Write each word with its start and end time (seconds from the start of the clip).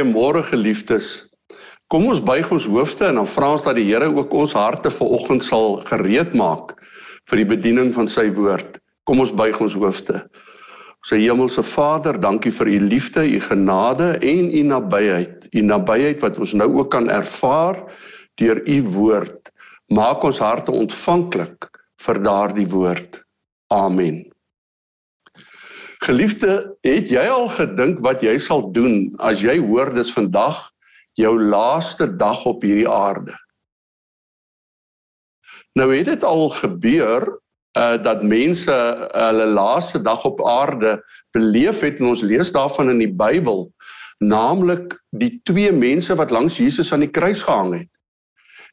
Goeiemôre 0.00 0.40
geliefdes. 0.48 1.28
Kom 1.92 2.06
ons 2.08 2.22
buig 2.24 2.46
ons 2.48 2.64
hoofde 2.72 3.04
en 3.04 3.18
dan 3.20 3.26
vra 3.28 3.50
ons 3.52 3.64
dat 3.66 3.76
die 3.76 3.84
Here 3.84 4.06
ook 4.08 4.32
ons 4.32 4.54
harte 4.56 4.88
vanoggend 4.88 5.44
sal 5.44 5.76
gereed 5.90 6.32
maak 6.32 6.72
vir 7.28 7.42
die 7.42 7.48
bediening 7.50 7.90
van 7.92 8.08
sy 8.08 8.30
woord. 8.32 8.78
Kom 9.04 9.20
ons 9.20 9.34
buig 9.36 9.60
ons 9.60 9.76
hoofde. 9.76 10.22
Sy 11.04 11.20
hemelse 11.20 11.60
Vader, 11.60 12.16
dankie 12.16 12.48
vir 12.48 12.72
u 12.72 12.78
liefde, 12.80 13.26
u 13.28 13.44
genade 13.44 14.14
en 14.24 14.48
u 14.48 14.64
nabyheid. 14.70 15.50
U 15.52 15.66
nabyheid 15.68 16.24
wat 16.24 16.40
ons 16.40 16.56
nou 16.56 16.70
ook 16.80 16.94
kan 16.96 17.12
ervaar 17.12 17.84
deur 18.40 18.64
u 18.64 18.80
woord. 18.96 19.52
Maak 19.92 20.24
ons 20.24 20.40
harte 20.40 20.72
ontvanklik 20.72 21.68
vir 22.00 22.24
daardie 22.24 22.68
woord. 22.72 23.20
Amen. 23.68 24.29
Geliefde, 26.00 26.76
het 26.80 27.10
jy 27.12 27.26
al 27.28 27.50
gedink 27.52 27.98
wat 28.00 28.22
jy 28.24 28.38
sal 28.40 28.70
doen 28.72 29.10
as 29.20 29.42
jy 29.44 29.58
hoor 29.60 29.90
dis 29.92 30.12
vandag 30.16 30.62
jou 31.20 31.34
laaste 31.36 32.06
dag 32.16 32.40
op 32.48 32.64
hierdie 32.64 32.88
aarde? 32.88 33.36
Nou 35.76 35.90
het 35.92 36.08
dit 36.08 36.24
al 36.24 36.48
gebeur 36.56 37.28
uh 37.78 38.00
dat 38.02 38.24
mense 38.26 38.72
uh, 38.72 39.10
hulle 39.28 39.46
laaste 39.46 40.00
dag 40.02 40.24
op 40.26 40.40
aarde 40.42 40.96
beleef 41.36 41.84
het 41.84 42.00
en 42.00 42.08
ons 42.10 42.24
lees 42.24 42.48
daarvan 42.50 42.90
in 42.90 43.04
die 43.04 43.12
Bybel, 43.12 43.68
naamlik 44.18 44.96
die 45.20 45.36
twee 45.44 45.70
mense 45.70 46.16
wat 46.16 46.32
langs 46.34 46.56
Jesus 46.58 46.90
aan 46.92 47.04
die 47.04 47.12
kruis 47.12 47.44
gehang 47.44 47.76
het. 47.76 47.92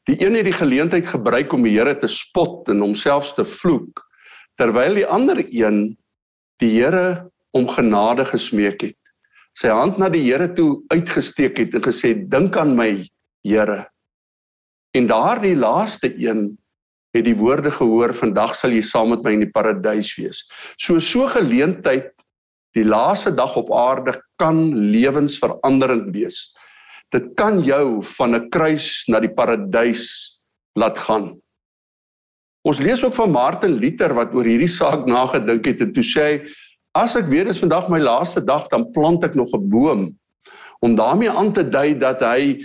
Die 0.08 0.16
een 0.24 0.34
het 0.34 0.48
die 0.48 0.56
geleentheid 0.56 1.06
gebruik 1.06 1.52
om 1.52 1.62
die 1.62 1.76
Here 1.76 1.94
te 1.94 2.08
spot 2.08 2.72
en 2.72 2.80
homself 2.80 3.34
te 3.36 3.44
vloek, 3.44 4.02
terwyl 4.56 4.96
die 4.96 5.06
ander 5.06 5.44
een 5.46 5.97
die 6.62 6.70
Here 6.76 7.30
om 7.56 7.68
genade 7.68 8.26
gesmeek 8.28 8.82
het. 8.82 9.12
Sy 9.58 9.70
hand 9.74 9.98
na 9.98 10.08
die 10.12 10.22
Here 10.26 10.48
toe 10.54 10.78
uitgesteek 10.92 11.58
het 11.58 11.74
en 11.74 11.82
gesê: 11.82 12.14
"Dink 12.14 12.56
aan 12.56 12.76
my, 12.76 13.06
Here." 13.44 13.86
En 14.94 15.06
daardie 15.06 15.56
laaste 15.56 16.12
een 16.14 16.58
het 17.14 17.24
die 17.24 17.36
woorde 17.36 17.70
gehoor: 17.70 18.14
"Vandag 18.14 18.54
sal 18.56 18.70
jy 18.70 18.82
saam 18.82 19.10
met 19.10 19.24
my 19.24 19.32
in 19.32 19.44
die 19.46 19.52
paradys 19.52 20.14
wees." 20.16 20.44
So 20.78 20.98
so 20.98 21.28
geleentheid 21.28 22.12
die 22.74 22.84
laaste 22.84 23.34
dag 23.34 23.56
op 23.56 23.72
aarde 23.72 24.20
kan 24.38 24.74
lewensveranderend 24.92 26.14
wees. 26.14 26.54
Dit 27.10 27.34
kan 27.36 27.62
jou 27.64 28.02
van 28.16 28.34
'n 28.34 28.50
kruis 28.50 29.04
na 29.08 29.20
die 29.20 29.34
paradys 29.34 30.40
laat 30.76 30.98
gaan. 30.98 31.40
Ons 32.66 32.80
lees 32.82 33.04
ook 33.04 33.14
van 33.14 33.30
Martin 33.30 33.78
Luther 33.78 34.14
wat 34.14 34.34
oor 34.34 34.44
hierdie 34.44 34.70
saak 34.70 35.06
nagedink 35.06 35.66
het 35.66 35.80
en 35.80 35.92
toe 35.92 36.04
sê 36.04 36.24
hy 36.24 36.54
as 36.98 37.14
ek 37.16 37.28
weet 37.30 37.46
dit 37.46 37.54
is 37.54 37.62
vandag 37.62 37.86
my 37.92 38.00
laaste 38.02 38.42
dag 38.44 38.66
dan 38.72 38.88
plant 38.92 39.24
ek 39.24 39.36
nog 39.38 39.52
'n 39.54 39.68
boom 39.70 40.18
om 40.80 40.94
daarmee 40.94 41.30
aan 41.30 41.52
te 41.52 41.62
dui 41.68 41.94
dat 41.98 42.20
hy 42.20 42.58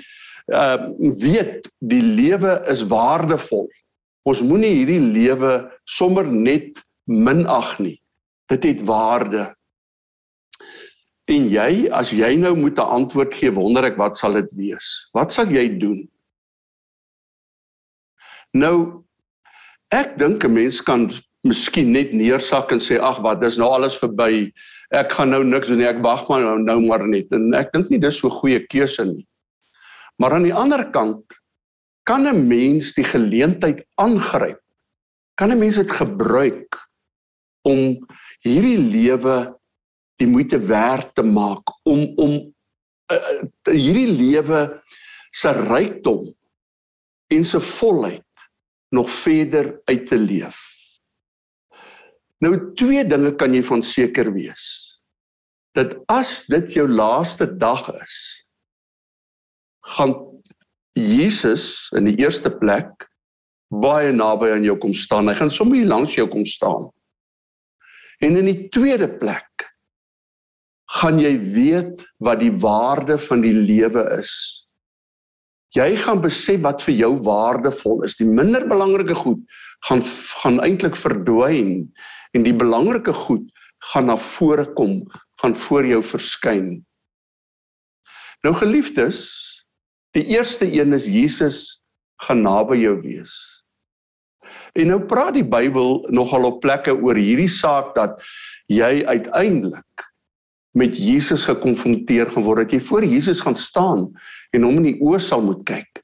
uh 0.52 0.78
weet 1.22 1.70
die 1.80 2.02
lewe 2.02 2.60
is 2.68 2.84
waardevol. 2.84 3.70
Ons 4.28 4.42
moenie 4.44 4.74
hierdie 4.76 5.00
lewe 5.00 5.72
sommer 5.86 6.28
net 6.28 6.84
minag 7.08 7.80
nie. 7.80 8.00
Dit 8.52 8.64
het 8.64 8.82
waarde. 8.84 9.54
En 11.32 11.48
jy, 11.48 11.88
as 11.92 12.12
jy 12.12 12.36
nou 12.36 12.56
moet 12.56 12.78
'n 12.78 12.92
antwoord 13.00 13.34
gee, 13.34 13.52
wonder 13.52 13.84
ek 13.84 13.98
wat 13.98 14.18
sal 14.18 14.34
dit 14.34 14.52
wees? 14.54 15.10
Wat 15.14 15.32
sal 15.32 15.48
jy 15.48 15.78
doen? 15.80 16.10
Nou 18.52 19.04
Ek 19.94 20.16
dink 20.18 20.42
'n 20.44 20.54
mens 20.54 20.82
kan 20.82 21.06
miskien 21.46 21.92
net 21.94 22.14
neersak 22.18 22.72
en 22.74 22.82
sê 22.82 22.98
ag 22.98 23.20
wat 23.22 23.42
dis 23.42 23.60
nou 23.62 23.70
alles 23.70 24.00
verby. 24.02 24.50
Ek 24.96 25.12
gaan 25.14 25.30
nou 25.30 25.44
niks 25.44 25.70
doen 25.70 25.78
nie. 25.82 25.90
Ek 25.90 26.02
wag 26.02 26.26
maar 26.30 26.42
nou, 26.42 26.58
nou 26.64 26.80
maar 26.88 27.06
net. 27.08 27.32
En 27.36 27.54
ek 27.54 27.74
dink 27.76 27.92
nie 27.92 28.00
dis 28.02 28.18
so 28.18 28.30
goeie 28.30 28.64
keuse 28.74 29.06
nie. 29.06 29.26
Maar 30.18 30.38
aan 30.38 30.48
die 30.48 30.56
ander 30.56 30.86
kant 30.96 31.38
kan 32.10 32.26
'n 32.28 32.48
mens 32.48 32.94
die 32.98 33.06
geleentheid 33.06 33.84
aangryp. 34.02 34.62
Kan 35.38 35.52
'n 35.52 35.60
mens 35.60 35.78
dit 35.78 35.92
gebruik 35.92 36.80
om 37.64 38.02
hierdie 38.44 38.80
lewe 38.80 39.54
die 40.18 40.28
moeite 40.28 40.60
werd 40.60 41.14
te 41.16 41.24
maak 41.24 41.64
om 41.86 42.08
om 42.18 42.34
uh, 43.12 43.44
hierdie 43.70 44.10
lewe 44.10 44.82
se 45.32 45.52
rykdom 45.52 46.34
en 47.34 47.44
se 47.46 47.60
volheid 47.60 48.23
nog 48.94 49.10
verder 49.10 49.74
uit 49.90 50.06
te 50.08 50.18
leef. 50.18 50.62
Nou 52.44 52.56
twee 52.78 53.06
dinge 53.08 53.34
kan 53.40 53.56
jy 53.56 53.64
van 53.66 53.84
seker 53.84 54.32
wees. 54.36 54.66
Dat 55.74 55.96
as 56.12 56.44
dit 56.52 56.76
jou 56.76 56.86
laaste 56.90 57.48
dag 57.58 57.88
is, 57.98 58.18
gaan 59.98 60.14
Jesus 60.94 61.90
in 61.98 62.06
die 62.12 62.20
eerste 62.22 62.52
plek 62.54 63.08
baie 63.74 64.12
naby 64.14 64.52
aan 64.54 64.66
jou 64.68 64.76
kom 64.78 64.94
staan. 64.94 65.32
Hy 65.32 65.38
gaan 65.40 65.52
sommer 65.52 65.80
hier 65.80 65.90
langs 65.90 66.14
jou 66.14 66.28
kom 66.30 66.46
staan. 66.46 66.92
En 68.22 68.38
in 68.38 68.46
die 68.46 68.70
tweede 68.76 69.10
plek 69.10 69.66
gaan 71.00 71.18
jy 71.20 71.34
weet 71.56 72.04
wat 72.22 72.44
die 72.44 72.54
waarde 72.62 73.18
van 73.18 73.42
die 73.42 73.56
lewe 73.56 74.04
is 74.20 74.63
jy 75.78 75.90
gaan 75.98 76.22
besef 76.22 76.62
wat 76.66 76.84
vir 76.86 76.96
jou 76.96 77.12
waardevol 77.26 78.04
is. 78.08 78.18
Die 78.20 78.28
minder 78.28 78.66
belangrike 78.70 79.16
goed 79.18 79.42
gaan 79.88 80.04
gaan 80.44 80.62
eintlik 80.64 80.98
verdwyn 81.00 81.90
en 82.34 82.46
die 82.46 82.56
belangrike 82.56 83.14
goed 83.26 83.46
gaan 83.92 84.08
na 84.08 84.18
vore 84.18 84.66
kom, 84.78 85.02
gaan 85.42 85.56
voor 85.66 85.86
jou 85.86 86.00
verskyn. 86.06 86.78
Nou 88.44 88.54
geliefdes, 88.56 89.26
die 90.16 90.24
eerste 90.36 90.68
een 90.72 90.94
is 90.96 91.10
Jesus 91.10 91.60
gaan 92.24 92.44
naby 92.46 92.80
jou 92.84 92.96
wees. 93.02 93.34
En 94.78 94.90
nou 94.92 95.00
praat 95.10 95.36
die 95.38 95.46
Bybel 95.48 96.02
nogal 96.16 96.48
op 96.50 96.62
plekke 96.64 96.96
oor 96.96 97.18
hierdie 97.20 97.52
saak 97.52 97.94
dat 97.98 98.20
jy 98.72 99.04
uiteindelik 99.06 100.08
met 100.74 100.96
Jesus 100.98 101.46
gekonfronteer 101.46 102.32
gaan 102.34 102.46
word, 102.46 102.66
dat 102.66 102.74
jy 102.74 102.82
voor 102.82 103.06
Jesus 103.06 103.42
gaan 103.46 103.58
staan 103.60 104.08
en 104.54 104.66
hom 104.66 104.80
in 104.82 104.90
die 104.92 105.00
oë 105.06 105.20
sal 105.22 105.44
moet 105.46 105.62
kyk. 105.70 106.02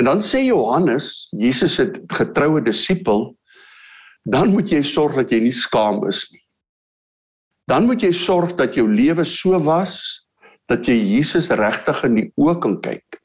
En 0.00 0.08
dan 0.08 0.22
sê 0.24 0.40
Johannes, 0.46 1.28
Jesus 1.36 1.76
se 1.76 1.90
getroue 2.16 2.62
disipel, 2.64 3.28
dan 4.24 4.54
moet 4.54 4.72
jy 4.72 4.80
sorg 4.86 5.18
dat 5.20 5.32
jy 5.32 5.42
nie 5.44 5.56
skaam 5.56 6.06
is 6.08 6.24
nie. 6.32 6.42
Dan 7.68 7.86
moet 7.86 8.02
jy 8.02 8.12
sorg 8.16 8.56
dat 8.58 8.74
jou 8.78 8.86
lewe 8.88 9.24
so 9.28 9.58
was 9.62 10.00
dat 10.70 10.88
jy 10.88 10.96
Jesus 10.96 11.50
regtig 11.58 12.00
in 12.06 12.16
die 12.16 12.26
oë 12.40 12.56
kan 12.62 12.78
kyk. 12.82 13.20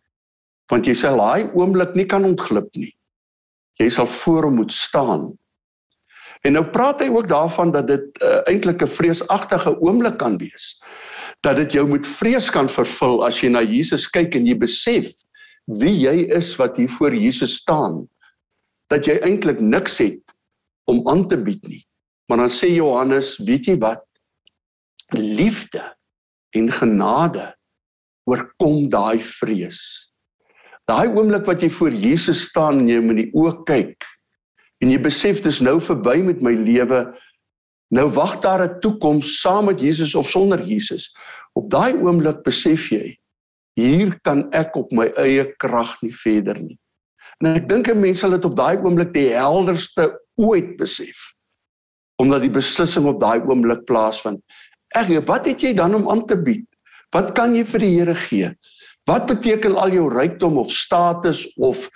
Want 0.71 0.89
jy 0.89 0.95
sal 0.97 1.21
daai 1.21 1.47
oomblik 1.53 1.95
nie 1.95 2.07
kan 2.09 2.25
ontglip 2.27 2.67
nie. 2.75 2.91
Jy 3.79 3.89
sal 3.93 4.09
voor 4.09 4.49
hom 4.49 4.59
moet 4.59 4.73
staan 4.73 5.31
En 6.45 6.53
nou 6.53 6.63
praat 6.69 7.01
hy 7.01 7.07
ook 7.09 7.27
daarvan 7.27 7.71
dat 7.73 7.87
dit 7.89 8.21
uh, 8.21 8.41
eintlik 8.45 8.83
'n 8.85 8.95
vreesagtige 8.97 9.73
oomblik 9.81 10.17
kan 10.21 10.37
wees. 10.37 10.77
Dat 11.41 11.57
dit 11.57 11.71
jou 11.73 11.87
met 11.89 12.07
vrees 12.07 12.49
kan 12.49 12.69
vervul 12.69 13.25
as 13.25 13.41
jy 13.41 13.49
na 13.49 13.63
Jesus 13.65 14.05
kyk 14.09 14.35
en 14.37 14.45
jy 14.45 14.57
besef 14.57 15.09
wie 15.65 15.95
jy 16.05 16.29
is 16.29 16.53
wat 16.61 16.77
hier 16.77 16.89
voor 16.89 17.15
Jesus 17.15 17.55
staan. 17.55 18.05
Dat 18.93 19.05
jy 19.09 19.17
eintlik 19.25 19.59
niks 19.59 19.97
het 19.97 20.21
om 20.85 21.01
aan 21.09 21.27
te 21.27 21.37
bied 21.37 21.65
nie. 21.67 21.81
Maar 22.29 22.45
dan 22.45 22.53
sê 22.53 22.69
Johannes, 22.69 23.37
weet 23.37 23.65
jy 23.65 23.77
wat? 23.81 24.05
Liefde 25.17 25.81
en 26.53 26.71
genade 26.71 27.55
oorkom 28.29 28.89
daai 28.89 29.21
vrees. 29.21 29.81
Daai 30.85 31.09
oomblik 31.09 31.45
wat 31.49 31.61
jy 31.61 31.69
voor 31.69 31.93
Jesus 31.93 32.45
staan 32.45 32.85
en 32.85 32.89
jy 32.89 33.01
met 33.01 33.17
die 33.17 33.31
oë 33.33 33.63
kyk 33.65 34.05
en 34.83 34.91
jy 34.91 34.99
besef 35.01 35.41
dis 35.41 35.61
nou 35.61 35.79
verby 35.81 36.17
met 36.23 36.41
my 36.41 36.51
lewe. 36.51 37.05
Nou 37.93 38.07
wag 38.11 38.39
daar 38.41 38.63
'n 38.65 38.79
toekoms 38.81 39.41
saam 39.41 39.65
met 39.65 39.79
Jesus 39.81 40.15
of 40.15 40.29
sonder 40.29 40.61
Jesus. 40.61 41.15
Op 41.53 41.69
daai 41.69 41.93
oomblik 41.93 42.43
besef 42.43 42.89
jy 42.91 43.17
hier 43.75 44.15
kan 44.23 44.47
ek 44.55 44.75
op 44.79 44.91
my 44.95 45.09
eie 45.19 45.45
krag 45.59 45.95
nie 46.03 46.13
verder 46.15 46.59
nie. 46.59 46.77
En 47.43 47.55
ek 47.55 47.67
dink 47.69 47.89
'n 47.91 47.99
mens 47.99 48.19
sal 48.19 48.31
dit 48.31 48.45
op 48.45 48.55
daai 48.55 48.77
oomblik 48.77 49.13
die 49.13 49.33
helderste 49.35 50.19
ooit 50.35 50.77
besef. 50.77 51.33
Omdat 52.17 52.41
die 52.41 52.55
beslissing 52.55 53.05
op 53.05 53.19
daai 53.19 53.43
oomblik 53.43 53.85
plaasvind. 53.85 54.39
Ek 54.95 55.11
wat 55.27 55.45
het 55.45 55.61
jy 55.61 55.73
dan 55.73 55.95
om 55.95 56.09
aan 56.09 56.25
te 56.25 56.37
bied? 56.37 56.65
Wat 57.11 57.33
kan 57.35 57.55
jy 57.55 57.63
vir 57.63 57.79
die 57.79 57.99
Here 57.99 58.15
gee? 58.15 58.55
Wat 59.05 59.27
beteken 59.27 59.75
al 59.75 59.91
jou 59.91 60.09
rykdom 60.09 60.57
of 60.57 60.71
status 60.71 61.45
of 61.57 61.89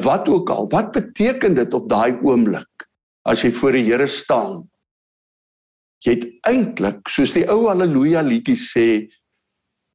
wat 0.00 0.28
ook 0.28 0.50
al, 0.50 0.68
wat 0.72 0.92
beteken 0.92 1.54
dit 1.54 1.74
op 1.74 1.88
daai 1.90 2.16
oomblik 2.22 2.86
as 3.28 3.42
jy 3.44 3.52
voor 3.54 3.76
die 3.76 3.84
Here 3.86 4.06
staan? 4.06 4.62
Jy 6.02 6.16
het 6.16 6.26
eintlik, 6.48 7.06
soos 7.12 7.30
die 7.34 7.44
ou 7.50 7.68
haleluja 7.68 8.24
liedjie 8.26 8.58
sê, 8.58 8.86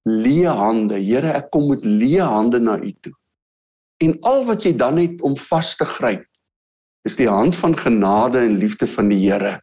leë 0.08 0.54
hande. 0.56 1.00
Here, 1.04 1.34
ek 1.36 1.50
kom 1.52 1.68
met 1.74 1.84
leë 1.84 2.24
hande 2.24 2.62
na 2.64 2.78
U 2.80 2.94
toe. 3.04 3.14
En 4.04 4.14
al 4.30 4.46
wat 4.48 4.64
jy 4.64 4.76
dan 4.78 5.00
het 5.02 5.22
om 5.26 5.36
vas 5.50 5.74
te 5.76 5.88
gryp, 5.98 6.24
is 7.08 7.18
die 7.20 7.30
hand 7.30 7.56
van 7.56 7.76
genade 7.78 8.40
en 8.44 8.60
liefde 8.62 8.88
van 8.88 9.12
die 9.12 9.20
Here. 9.26 9.58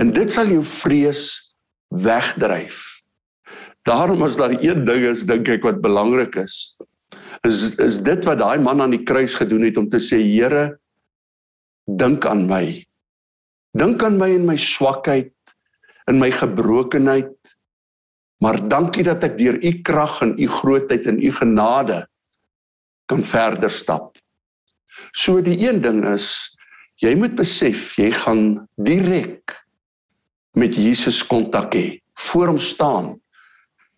En 0.00 0.12
dit 0.14 0.32
sal 0.32 0.50
jou 0.52 0.62
vrees 0.64 1.26
wegdryf. 1.94 2.80
Daarom 3.84 4.24
as 4.24 4.38
daar 4.40 4.54
een 4.56 4.84
ding 4.88 5.04
is 5.10 5.26
dink 5.28 5.48
ek 5.52 5.66
wat 5.66 5.82
belangrik 5.84 6.38
is, 6.40 6.76
is 7.44 7.76
is 7.82 7.98
dit 8.04 8.24
wat 8.28 8.40
daai 8.40 8.58
man 8.62 8.80
aan 8.80 8.94
die 8.94 9.04
kruis 9.04 9.34
gedoen 9.36 9.66
het 9.66 9.76
om 9.80 9.88
te 9.92 10.00
sê 10.00 10.20
Here 10.22 10.78
dink 11.84 12.24
aan 12.26 12.46
my. 12.48 12.80
Dink 13.76 14.02
aan 14.06 14.16
my 14.18 14.30
in 14.32 14.46
my 14.48 14.56
swakheid, 14.56 15.32
in 16.08 16.20
my 16.22 16.30
gebrokenheid. 16.32 17.34
Maar 18.40 18.60
dankie 18.68 19.04
dat 19.04 19.24
ek 19.24 19.36
deur 19.38 19.58
u 19.60 19.72
krag 19.84 20.20
en 20.24 20.34
u 20.40 20.48
grootheid 20.48 21.06
en 21.10 21.20
u 21.20 21.32
genade 21.32 22.04
kan 23.10 23.24
verder 23.24 23.70
stap. 23.70 24.16
So 25.12 25.42
die 25.44 25.58
een 25.60 25.82
ding 25.84 26.02
is 26.08 26.56
jy 27.02 27.14
moet 27.18 27.34
besef 27.36 27.96
jy 27.98 28.10
gaan 28.14 28.64
direk 28.86 29.52
met 30.54 30.76
Jesus 30.78 31.18
kontak 31.26 31.74
hê, 31.74 31.98
voor 32.30 32.52
hom 32.52 32.60
staan. 32.62 33.14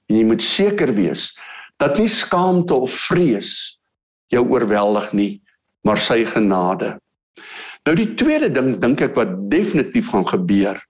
En 0.08 0.16
jy 0.16 0.24
moet 0.24 0.42
seker 0.42 0.94
wees 0.96 1.34
dat 1.82 1.98
nie 2.00 2.08
skaamte 2.08 2.74
of 2.74 2.92
vrees 3.08 3.78
jou 4.32 4.42
oorweldig 4.48 5.12
nie, 5.12 5.32
maar 5.86 6.00
sy 6.00 6.24
genade. 6.26 6.96
Nou 7.86 7.94
die 7.98 8.14
tweede 8.18 8.50
ding 8.50 8.74
dink 8.82 9.02
ek 9.04 9.14
wat 9.18 9.34
definitief 9.52 10.10
gaan 10.10 10.26
gebeur 10.26 10.80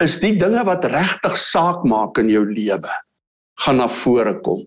is 0.00 0.16
die 0.22 0.32
dinge 0.40 0.62
wat 0.64 0.86
regtig 0.88 1.36
saak 1.36 1.84
maak 1.84 2.18
in 2.20 2.30
jou 2.32 2.44
lewe 2.48 2.92
gaan 3.60 3.76
na 3.76 3.88
vore 3.92 4.32
kom. 4.44 4.62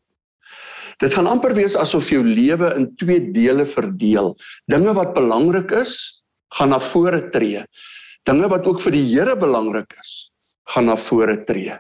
Dit 1.02 1.16
gaan 1.16 1.28
amper 1.28 1.56
wees 1.58 1.74
asof 1.80 2.12
jou 2.14 2.22
lewe 2.22 2.70
in 2.78 2.92
twee 3.02 3.32
dele 3.34 3.66
verdeel. 3.66 4.36
Dinge 4.70 4.94
wat 4.94 5.16
belangrik 5.18 5.74
is, 5.74 5.96
gaan 6.54 6.70
na 6.70 6.78
vore 6.78 7.24
tree. 7.34 7.64
Dinge 8.30 8.48
wat 8.52 8.68
ook 8.70 8.84
vir 8.84 8.94
die 8.94 9.08
Here 9.10 9.34
belangrik 9.36 9.98
is, 9.98 10.30
gaan 10.70 10.92
na 10.92 10.96
vore 10.96 11.40
tree. 11.48 11.80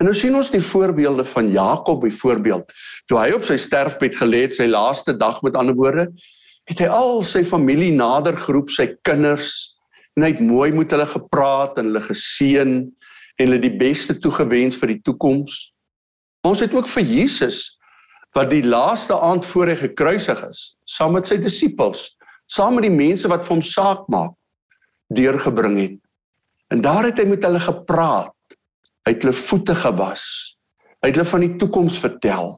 En 0.00 0.08
nou 0.08 0.14
sien 0.16 0.32
ons 0.32 0.48
die 0.48 0.62
voorbeelde 0.64 1.26
van 1.28 1.50
Jakob 1.52 2.00
byvoorbeeld. 2.00 2.70
Toe 3.12 3.18
hy 3.20 3.34
op 3.36 3.44
sy 3.44 3.58
sterfbed 3.60 4.14
gelê 4.16 4.46
het, 4.46 4.54
sy 4.56 4.64
laaste 4.70 5.12
dag 5.12 5.42
met 5.44 5.58
ander 5.60 5.76
woorde, 5.76 6.06
het 6.70 6.80
hy 6.80 6.88
al 6.88 7.20
sy 7.26 7.42
familie 7.44 7.90
nader 7.92 8.38
geroep, 8.40 8.72
sy 8.72 8.86
kinders, 9.04 9.76
en 10.16 10.24
hy 10.24 10.32
het 10.32 10.40
mooi 10.40 10.70
met 10.72 10.94
hulle 10.94 11.04
gepraat 11.10 11.76
en 11.76 11.90
hulle 11.90 12.02
geseën 12.06 12.72
en 12.80 13.44
hulle 13.44 13.60
die 13.60 13.74
beste 13.76 14.16
toegewens 14.24 14.80
vir 14.80 14.94
die 14.94 15.02
toekoms. 15.04 15.58
Ons 16.48 16.64
het 16.64 16.72
ook 16.72 16.88
vir 16.96 17.04
Jesus 17.04 17.60
wat 18.36 18.48
die 18.54 18.64
laaste 18.64 19.12
aand 19.20 19.44
voor 19.52 19.74
hy 19.74 19.78
gekruisig 19.82 20.40
is, 20.48 20.64
saam 20.88 21.12
met 21.18 21.28
sy 21.28 21.36
disippels, 21.44 22.08
saam 22.48 22.78
met 22.78 22.88
die 22.88 22.94
mense 22.94 23.28
wat 23.28 23.44
vir 23.44 23.58
hom 23.58 23.64
saak 23.68 24.08
maak, 24.08 24.32
deurgebring 25.12 25.76
het. 25.82 25.98
En 26.72 26.80
daar 26.80 27.10
het 27.10 27.20
hy 27.20 27.28
met 27.28 27.44
hulle 27.44 27.60
gepraat 27.60 28.32
Hy 29.10 29.16
het 29.16 29.24
hulle 29.26 29.34
voete 29.34 29.74
gewas. 29.74 30.22
Hy 31.02 31.10
het 31.10 31.16
hulle 31.18 31.26
van 31.32 31.42
die 31.42 31.54
toekoms 31.58 31.98
vertel. 31.98 32.52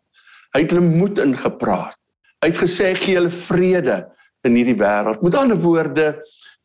Hy 0.53 0.61
het 0.67 0.75
hulle 0.75 0.85
moed 0.85 1.17
ingepraat. 1.23 1.97
Hy 2.45 2.51
het 2.51 2.61
gesê 2.61 2.91
gee 2.99 3.17
hulle 3.17 3.33
vrede 3.33 4.03
in 4.45 4.59
hierdie 4.59 4.77
wêreld. 4.77 5.23
Met 5.25 5.39
ander 5.39 5.57
woorde, 5.57 6.11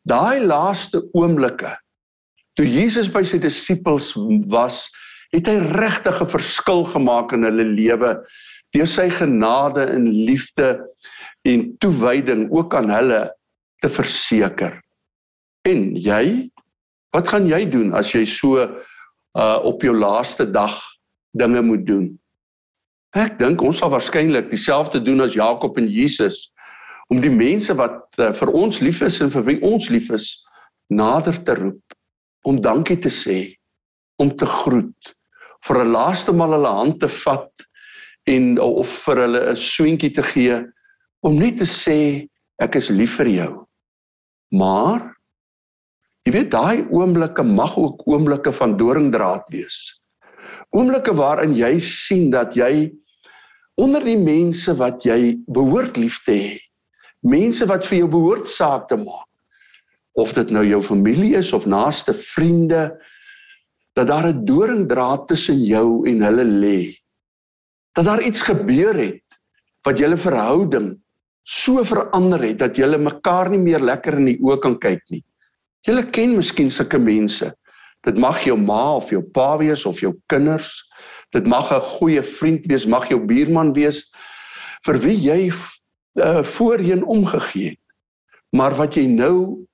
daai 0.03 0.43
laaste 0.43 1.05
oomblikke 1.15 1.71
toe 2.57 2.65
Jesus 2.65 3.07
by 3.13 3.21
sy 3.21 3.37
disippels 3.39 4.11
was, 4.51 4.81
het 5.31 5.47
hy 5.47 5.59
regtig 5.77 6.17
'n 6.21 6.33
verskil 6.33 6.83
gemaak 6.89 7.31
in 7.37 7.45
hulle 7.45 7.63
lewe 7.77 8.17
deur 8.75 8.89
sy 8.89 9.07
genade 9.13 9.85
en 9.93 10.09
liefde 10.09 10.81
en 11.45 11.77
toewyding 11.79 12.49
ook 12.51 12.75
aan 12.75 12.89
hulle 12.89 13.21
te 13.79 13.89
verseker. 13.89 14.81
En 15.63 15.95
jy, 15.95 16.49
wat 17.13 17.27
gaan 17.29 17.47
jy 17.47 17.63
doen 17.69 17.93
as 17.93 18.11
jy 18.11 18.25
so 18.25 18.67
uh 19.37 19.59
op 19.63 19.81
jou 19.81 19.93
laaste 19.95 20.45
dag 20.51 20.75
dinge 21.37 21.61
moet 21.61 21.85
doen. 21.85 22.07
Ek 23.15 23.37
dink 23.39 23.61
ons 23.61 23.77
sal 23.77 23.91
waarskynlik 23.93 24.49
dieselfde 24.51 25.01
doen 25.01 25.21
as 25.21 25.37
Jakob 25.37 25.77
en 25.77 25.87
Jesus 25.89 26.49
om 27.07 27.21
die 27.23 27.31
mense 27.31 27.71
wat 27.79 28.17
uh, 28.19 28.33
vir 28.35 28.49
ons 28.51 28.81
lief 28.83 29.01
is 29.05 29.21
en 29.23 29.31
vir 29.31 29.45
wie 29.47 29.59
ons 29.63 29.87
lief 29.93 30.09
is 30.11 30.33
nader 30.91 31.37
te 31.43 31.55
roep, 31.55 31.95
om 32.47 32.59
dankie 32.63 32.97
te 32.99 33.11
sê, 33.11 33.55
om 34.19 34.31
te 34.31 34.47
groet, 34.47 35.13
vir 35.67 35.83
'n 35.83 35.91
laaste 35.91 36.31
maal 36.31 36.55
hulle 36.55 36.73
hand 36.79 36.99
te 36.99 37.09
vat 37.23 37.65
en 38.27 38.59
of 38.59 38.87
vir 39.05 39.21
hulle 39.23 39.41
'n 39.51 39.55
swentjie 39.55 40.13
te 40.15 40.23
gee 40.23 40.63
om 41.23 41.39
net 41.39 41.57
te 41.57 41.65
sê 41.67 42.27
ek 42.59 42.75
is 42.75 42.89
lief 42.89 43.17
vir 43.17 43.27
jou. 43.27 43.53
Maar 44.51 45.16
Jy 46.27 46.33
weet 46.35 46.49
daai 46.51 46.83
oomblikke 46.91 47.43
mag 47.47 47.77
ook 47.79 48.01
oomblikke 48.03 48.51
van 48.51 48.73
doringdraad 48.75 49.45
wees. 49.47 49.77
Oomblikke 50.75 51.13
waarin 51.15 51.53
jy 51.55 51.77
sien 51.79 52.25
dat 52.33 52.51
jy 52.51 52.89
onder 53.79 54.03
die 54.03 54.17
mense 54.19 54.73
wat 54.75 55.05
jy 55.07 55.37
behoort 55.55 55.95
lief 55.95 56.17
te 56.25 56.35
hê, 56.35 56.57
mense 57.23 57.63
wat 57.71 57.87
vir 57.87 58.01
jou 58.01 58.09
behoort 58.17 58.51
saak 58.51 58.89
te 58.89 58.97
maak, 58.99 59.29
of 60.19 60.33
dit 60.35 60.51
nou 60.51 60.65
jou 60.67 60.81
familie 60.83 61.37
is 61.39 61.53
of 61.55 61.63
naaste 61.63 62.11
vriende, 62.11 62.89
dat 63.95 64.11
daar 64.11 64.27
'n 64.27 64.43
doringdraad 64.43 65.29
tussen 65.31 65.63
jou 65.63 66.03
en 66.11 66.21
hulle 66.27 66.43
lê. 66.43 66.91
Dat 67.95 68.03
daar 68.05 68.21
iets 68.21 68.41
gebeur 68.41 68.99
het 68.99 69.39
wat 69.85 69.97
julle 69.97 70.17
verhouding 70.17 70.99
so 71.43 71.83
verander 71.83 72.43
het 72.43 72.59
dat 72.59 72.75
julle 72.75 72.97
mekaar 72.97 73.49
nie 73.49 73.63
meer 73.63 73.79
lekker 73.79 74.19
in 74.19 74.25
die 74.25 74.39
oë 74.43 74.59
kan 74.59 74.75
kyk 74.75 75.01
nie. 75.09 75.23
Julle 75.85 76.05
ken 76.09 76.35
miskien 76.35 76.71
sulke 76.71 76.99
mense. 76.99 77.51
Dit 78.07 78.17
mag 78.17 78.39
jou 78.45 78.57
ma 78.57 78.95
of 78.95 79.09
jou 79.11 79.21
pa 79.21 79.57
wees 79.59 79.85
of 79.85 79.99
jou 80.01 80.13
kinders. 80.31 80.71
Dit 81.35 81.47
mag 81.47 81.71
'n 81.71 81.81
goeie 81.81 82.23
vriend 82.23 82.65
wees, 82.65 82.85
mag 82.85 83.09
jou 83.09 83.19
buurman 83.19 83.73
wees 83.73 84.07
vir 84.85 84.97
wie 85.03 85.17
jy 85.17 85.51
uh, 85.51 86.43
voorheen 86.43 87.03
omgegee 87.03 87.69
het. 87.69 87.79
Maar 88.55 88.75
wat 88.75 88.95
jy 88.95 89.05
nou 89.05 89.67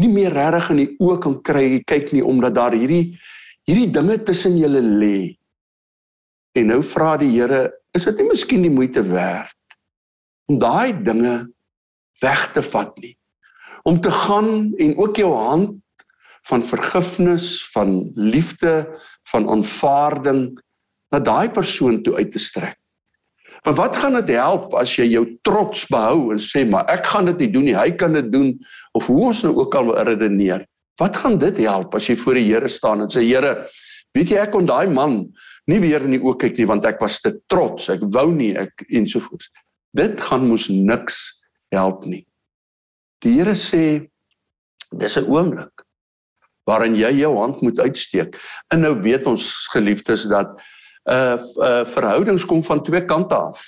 nie 0.00 0.08
meer 0.08 0.32
regtig 0.32 0.70
in 0.70 0.76
die 0.76 0.96
oë 1.02 1.18
kan 1.20 1.42
kry 1.42 1.82
kyk 1.86 2.12
nie 2.12 2.24
omdat 2.24 2.54
daar 2.54 2.72
hierdie 2.72 3.18
hierdie 3.68 3.90
dinge 3.92 4.16
tussen 4.24 4.56
julle 4.58 4.80
lê. 4.80 5.36
En 6.56 6.70
nou 6.72 6.80
vra 6.82 7.16
die 7.20 7.30
Here, 7.30 7.70
is 7.94 8.04
dit 8.04 8.16
nie 8.18 8.30
miskien 8.30 8.62
die 8.62 8.72
moeite 8.72 9.02
werd 9.02 9.54
om 10.50 10.58
daai 10.58 10.92
dinge 11.04 11.50
weg 12.22 12.52
te 12.54 12.62
vat 12.62 12.96
nie? 12.98 13.14
Om 13.82 14.00
te 14.00 14.10
gaan 14.10 14.72
en 14.76 14.96
ook 14.98 15.16
jou 15.16 15.32
hand 15.34 15.78
van 16.48 16.62
vergifnis, 16.64 17.68
van 17.72 18.10
liefde, 18.14 18.88
van 19.30 19.48
aanvaarding 19.48 20.60
na 21.10 21.20
daai 21.20 21.50
persoon 21.50 22.02
toe 22.02 22.16
uit 22.16 22.30
te 22.32 22.38
strek. 22.38 22.76
Want 23.62 23.76
wat 23.76 23.96
gaan 23.96 24.16
dit 24.16 24.32
help 24.38 24.72
as 24.78 24.94
jy 24.96 25.10
jou 25.12 25.26
trots 25.44 25.84
behou 25.92 26.30
en 26.32 26.40
sê 26.40 26.64
maar 26.64 26.88
ek 26.88 27.04
gaan 27.12 27.28
dit 27.28 27.44
nie 27.44 27.50
doen 27.52 27.66
nie, 27.68 27.76
hy 27.76 27.90
kan 27.92 28.16
dit 28.16 28.30
doen 28.32 28.54
of 28.96 29.08
hoe 29.10 29.26
ons 29.28 29.42
nou 29.44 29.52
ook 29.58 29.76
al 29.76 29.92
redeneer. 30.08 30.64
Wat 31.00 31.16
gaan 31.16 31.36
dit 31.40 31.60
help 31.66 31.94
as 31.96 32.08
jy 32.08 32.16
voor 32.22 32.40
die 32.40 32.46
Here 32.48 32.68
staan 32.72 33.04
en 33.04 33.12
sê 33.12 33.24
Here, 33.26 33.66
weet 34.16 34.32
jy 34.32 34.40
ek 34.40 34.54
kon 34.56 34.68
daai 34.68 34.88
man 34.88 35.26
nie 35.68 35.80
weer 35.82 36.02
in 36.06 36.16
die 36.16 36.22
oë 36.22 36.38
kyk 36.40 36.56
nie 36.58 36.68
want 36.70 36.88
ek 36.88 37.02
was 37.04 37.20
te 37.20 37.34
trots, 37.52 37.90
ek 37.92 38.02
wou 38.16 38.30
nie 38.32 38.54
ek 38.58 38.86
ensovoorts. 38.88 39.52
Dit 39.96 40.20
gaan 40.24 40.48
mos 40.48 40.70
niks 40.72 41.20
help 41.74 42.06
nie. 42.08 42.24
Die 43.20 43.36
Here 43.36 43.54
sê 43.54 44.08
dis 44.90 45.16
'n 45.16 45.28
oomblik 45.28 45.84
waarin 46.68 46.94
jy 46.94 47.10
jou 47.20 47.36
hand 47.36 47.60
moet 47.60 47.80
uitsteek. 47.80 48.36
En 48.70 48.80
nou 48.80 48.94
weet 49.02 49.26
ons 49.26 49.44
geliefdes 49.72 50.28
dat 50.30 50.48
'n 50.56 51.12
uh, 51.12 51.36
uh, 51.56 51.84
verhoudings 51.84 52.44
kom 52.44 52.62
van 52.62 52.82
twee 52.82 53.04
kante 53.04 53.34
af, 53.34 53.60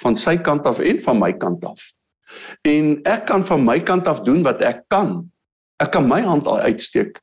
van 0.00 0.16
sy 0.16 0.36
kant 0.36 0.66
af 0.66 0.78
en 0.78 1.00
van 1.00 1.18
my 1.18 1.32
kant 1.32 1.64
af. 1.64 1.80
En 2.62 3.00
ek 3.04 3.26
kan 3.26 3.44
van 3.44 3.64
my 3.64 3.80
kant 3.80 4.08
af 4.08 4.20
doen 4.20 4.42
wat 4.42 4.60
ek 4.60 4.84
kan. 4.88 5.30
Ek 5.80 5.90
kan 5.90 6.08
my 6.08 6.20
hand 6.20 6.48
uitsteek. 6.48 7.20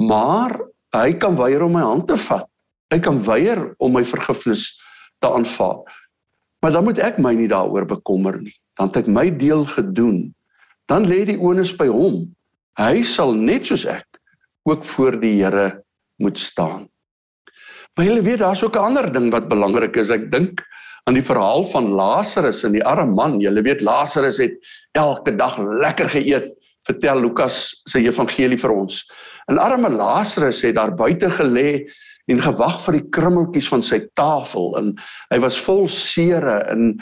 Maar 0.00 0.58
hy 0.96 1.12
kan 1.14 1.36
weier 1.36 1.62
om 1.62 1.72
my 1.72 1.82
hand 1.82 2.08
te 2.08 2.16
vat. 2.16 2.48
Hy 2.90 2.98
kan 2.98 3.22
weier 3.24 3.74
om 3.78 3.92
my 3.92 4.04
vergifnis 4.04 4.80
te 5.18 5.30
aanvaar. 5.30 5.84
Maar 6.60 6.72
dan 6.72 6.84
moet 6.84 6.98
ek 6.98 7.18
my 7.18 7.34
nie 7.34 7.48
daaroor 7.48 7.86
bekommer 7.86 8.40
nie. 8.40 8.54
Dan 8.78 8.88
het 8.88 9.04
ek 9.04 9.06
my 9.06 9.30
deel 9.30 9.66
gedoen 9.66 10.33
dan 10.90 11.06
lê 11.08 11.24
die 11.28 11.38
onus 11.40 11.72
by 11.76 11.88
hom. 11.88 12.24
Hy 12.78 13.02
sal 13.06 13.34
net 13.36 13.70
soos 13.70 13.86
ek 13.88 14.20
ook 14.68 14.84
voor 14.84 15.18
die 15.20 15.36
Here 15.38 15.84
moet 16.22 16.38
staan. 16.38 16.88
Maar 17.94 18.08
jy 18.08 18.22
weet 18.26 18.42
daar's 18.42 18.62
ook 18.64 18.76
'n 18.76 18.86
ander 18.90 19.12
ding 19.12 19.30
wat 19.30 19.48
belangrik 19.48 19.96
is. 19.96 20.10
Ek 20.10 20.30
dink 20.30 20.62
aan 21.04 21.14
die 21.14 21.24
verhaal 21.24 21.64
van 21.64 21.92
Lazarus 21.94 22.64
en 22.64 22.72
die 22.72 22.84
arme 22.84 23.14
man. 23.14 23.40
Jy 23.40 23.62
weet 23.62 23.84
Lazarus 23.84 24.38
het 24.38 24.56
elke 24.92 25.36
dag 25.36 25.58
lekker 25.58 26.08
geëet, 26.08 26.48
vertel 26.86 27.20
Lukas 27.20 27.80
se 27.84 27.98
evangelie 27.98 28.58
vir 28.58 28.72
ons. 28.72 29.04
En 29.48 29.58
arme 29.58 29.90
Lazarus 29.90 30.62
het 30.62 30.74
daar 30.74 30.94
buite 30.94 31.30
gelê 31.30 31.84
en 32.26 32.40
gewag 32.40 32.78
vir 32.86 32.98
die 32.98 33.08
krummeltjies 33.12 33.68
van 33.68 33.82
sy 33.84 34.00
tafel 34.16 34.76
en 34.80 34.94
hy 35.30 35.38
was 35.44 35.58
vol 35.60 35.88
sere 35.88 36.62
en 36.72 36.94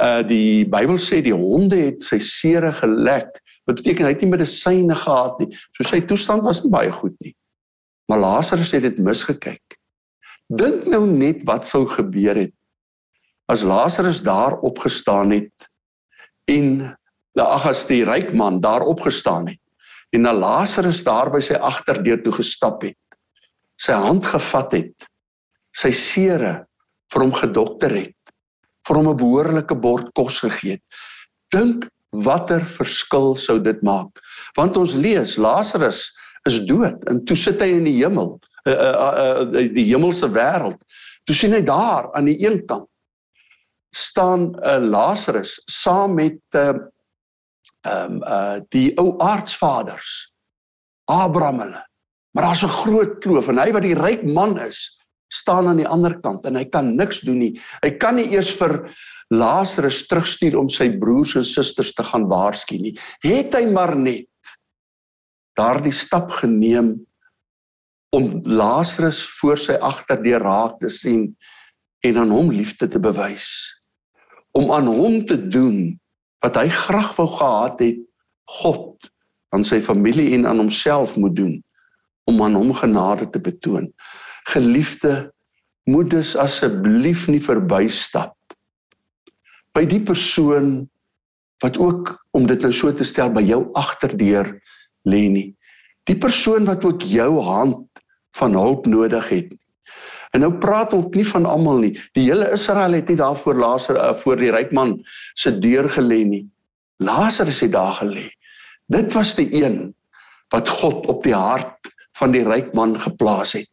uh 0.00 0.22
die 0.26 0.64
Bybel 0.70 0.98
sê 1.02 1.20
die 1.24 1.34
honde 1.34 1.78
het 1.86 2.04
sy 2.04 2.18
sere 2.22 2.72
gelek. 2.72 3.40
Wat 3.68 3.80
beteken 3.80 4.06
hy 4.06 4.12
het 4.14 4.24
nie 4.24 4.32
medisyne 4.34 4.96
gehad 4.98 5.40
nie. 5.40 5.50
So 5.76 5.86
sy 5.86 6.02
toestand 6.04 6.44
was 6.44 6.62
nie 6.64 6.72
baie 6.74 6.92
goed 6.92 7.16
nie. 7.24 7.34
Maar 8.08 8.20
Lazarus 8.20 8.74
het 8.76 8.84
dit 8.84 8.98
misgekyk. 9.00 9.78
Dink 10.52 10.84
nou 10.90 11.06
net 11.08 11.42
wat 11.48 11.66
sou 11.68 11.86
gebeur 11.88 12.36
het 12.36 12.54
as 13.52 13.62
Lazarus 13.62 14.22
daar 14.24 14.56
opgestaan 14.64 15.30
het 15.30 15.68
en 16.48 16.96
nou 17.36 17.46
ag 17.46 17.66
as 17.68 17.84
die 17.88 18.04
ryk 18.06 18.32
man 18.36 18.60
daar 18.64 18.84
opgestaan 18.88 19.48
het 19.52 19.60
en 20.16 20.24
na 20.24 20.32
Lazarus 20.32 21.02
daar 21.04 21.30
by 21.32 21.42
sy 21.42 21.58
agterdeur 21.58 22.22
toe 22.22 22.32
gestap 22.36 22.84
het. 22.86 23.00
Sy 23.82 23.96
hand 23.98 24.22
gevat 24.30 24.76
het. 24.76 25.06
Sy 25.74 25.90
sere 25.90 26.52
vir 27.10 27.24
hom 27.24 27.32
gedokter 27.34 27.96
het. 27.98 28.13
Vir 28.86 28.96
hom 28.96 29.08
'n 29.08 29.16
behoorlike 29.16 29.74
bord 29.74 30.10
kos 30.14 30.40
gegee 30.40 30.76
het. 30.76 30.84
Dink 31.52 31.88
watter 32.24 32.64
verskil 32.64 33.36
sou 33.36 33.58
dit 33.58 33.82
maak? 33.82 34.20
Want 34.56 34.76
ons 34.76 34.94
lees 34.94 35.36
Lazarus 35.36 36.10
is 36.46 36.58
dood 36.66 37.04
en 37.08 37.24
toe 37.24 37.36
sit 37.36 37.60
hy 37.60 37.72
in 37.78 37.84
die 37.84 37.98
hemel, 38.04 38.38
uh, 38.68 38.72
uh, 38.72 39.44
uh, 39.52 39.68
die 39.72 39.86
hemelse 39.88 40.28
wêreld. 40.28 40.80
Toe 41.24 41.34
sien 41.34 41.52
hy 41.52 41.62
daar 41.64 42.12
aan 42.14 42.28
die 42.28 42.38
een 42.46 42.66
kant 42.66 42.88
staan 43.94 44.50
'n 44.50 44.58
uh, 44.58 44.78
Lazarus 44.90 45.62
saam 45.70 46.14
met 46.14 46.40
uh, 46.54 46.74
ehm 47.84 48.12
um, 48.12 48.22
uh 48.22 48.58
die 48.68 48.92
ou 48.98 49.14
aardsvaders 49.20 50.32
Abraham 51.04 51.60
hulle. 51.60 51.82
Maar 52.34 52.44
daar's 52.44 52.64
'n 52.64 52.68
groot 52.68 53.18
kloof 53.20 53.48
en 53.48 53.58
hy 53.58 53.72
wat 53.72 53.82
die 53.82 53.94
ryk 53.94 54.22
man 54.26 54.58
is, 54.58 54.98
staan 55.34 55.68
aan 55.70 55.80
die 55.82 55.88
ander 55.90 56.14
kant 56.22 56.46
en 56.46 56.58
hy 56.58 56.64
kan 56.70 56.94
niks 56.98 57.22
doen 57.26 57.40
nie. 57.42 57.52
Hy 57.82 57.90
kan 58.02 58.18
nie 58.18 58.30
eers 58.34 58.52
vir 58.58 58.76
Lazarus 59.34 60.04
terugstuur 60.08 60.58
om 60.60 60.70
sy 60.70 60.90
broers 61.00 61.34
en 61.40 61.46
susters 61.48 61.94
te 61.96 62.04
gaan 62.06 62.28
waarsku 62.30 62.78
nie. 62.78 62.94
Het 63.24 63.56
hy 63.56 63.64
maar 63.72 63.96
net 63.98 64.30
daardie 65.58 65.94
stap 65.94 66.32
geneem 66.40 66.96
om 68.14 68.30
Lazarus 68.46 69.22
voor 69.40 69.58
sy 69.58 69.78
agterdeur 69.82 70.44
raak 70.44 70.78
te 70.82 70.90
sien 70.92 71.32
en 72.04 72.20
aan 72.20 72.34
hom 72.34 72.52
liefde 72.54 72.86
te 72.90 73.00
bewys 73.02 73.48
om 74.54 74.70
aan 74.72 74.86
hom 74.86 75.24
te 75.26 75.36
doen 75.36 75.96
wat 76.44 76.58
hy 76.60 76.68
graag 76.70 77.14
wou 77.18 77.26
gehad 77.32 77.80
het 77.82 78.02
God 78.60 79.10
aan 79.54 79.64
sy 79.66 79.80
familie 79.82 80.34
en 80.36 80.46
aan 80.46 80.62
homself 80.62 81.16
moet 81.18 81.34
doen 81.36 81.56
om 82.30 82.42
aan 82.42 82.56
hom 82.56 82.70
genade 82.74 83.26
te 83.30 83.40
betoon. 83.40 83.90
Geliefde, 84.52 85.32
moet 85.84 86.10
dus 86.10 86.32
asseblief 86.36 87.26
nie 87.28 87.42
verbystap 87.42 88.36
by 89.74 89.82
die 89.90 90.00
persoon 90.00 90.84
wat 91.64 91.78
ook 91.82 92.14
om 92.36 92.46
dit 92.46 92.62
nou 92.62 92.72
so 92.72 92.92
te 92.94 93.06
stel 93.06 93.32
by 93.34 93.42
jou 93.44 93.60
agterdeur 93.78 94.52
lê 95.08 95.26
nie. 95.32 95.48
Die 96.08 96.16
persoon 96.20 96.66
wat 96.68 96.84
ook 96.84 97.02
jou 97.08 97.40
hand 97.42 98.02
van 98.38 98.56
hulp 98.58 98.86
nodig 98.90 99.28
het. 99.32 99.52
En 100.34 100.42
nou 100.42 100.52
praat 100.62 100.94
ons 100.96 101.14
nie 101.14 101.26
van 101.26 101.46
almal 101.46 101.82
nie. 101.84 101.92
Die 102.18 102.26
hele 102.26 102.50
Israel 102.54 102.96
het 102.98 103.10
nie 103.10 103.18
daarvoor 103.20 103.58
Lazarus 103.60 104.02
uh, 104.02 104.14
voor 104.22 104.40
die 104.40 104.50
ryk 104.54 104.72
man 104.74 104.96
se 105.38 105.52
deur 105.62 105.88
gelê 105.94 106.24
nie. 106.26 106.44
Lazarus 107.02 107.62
het 107.62 107.72
daar 107.74 107.94
gelê. 108.00 108.26
Dit 108.90 109.14
was 109.14 109.34
die 109.38 109.48
een 109.62 109.94
wat 110.54 110.68
God 110.68 111.06
op 111.10 111.22
die 111.24 111.34
hart 111.34 111.92
van 112.18 112.34
die 112.34 112.42
ryk 112.46 112.74
man 112.74 112.98
geplaas 113.00 113.54
het. 113.58 113.70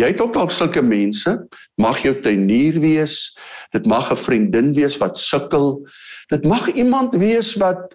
Jy 0.00 0.08
het 0.14 0.20
ook 0.24 0.32
dalk 0.32 0.52
sulke 0.54 0.80
mense, 0.82 1.34
mag 1.76 2.00
jou 2.00 2.14
tuinier 2.24 2.78
wees, 2.80 3.36
dit 3.76 3.86
mag 3.86 4.10
'n 4.12 4.16
vriendin 4.16 4.72
wees 4.74 4.96
wat 4.98 5.18
sukkel, 5.18 5.84
dit 6.30 6.44
mag 6.44 6.72
iemand 6.72 7.14
wees 7.14 7.54
wat 7.60 7.94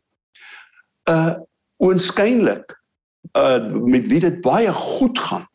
uh 1.09 1.35
oënskynlik 1.81 2.71
uh 3.33 3.59
met 3.83 4.07
wie 4.07 4.19
dit 4.19 4.41
baie 4.41 4.71
goed 4.71 5.19
gaan 5.19 5.45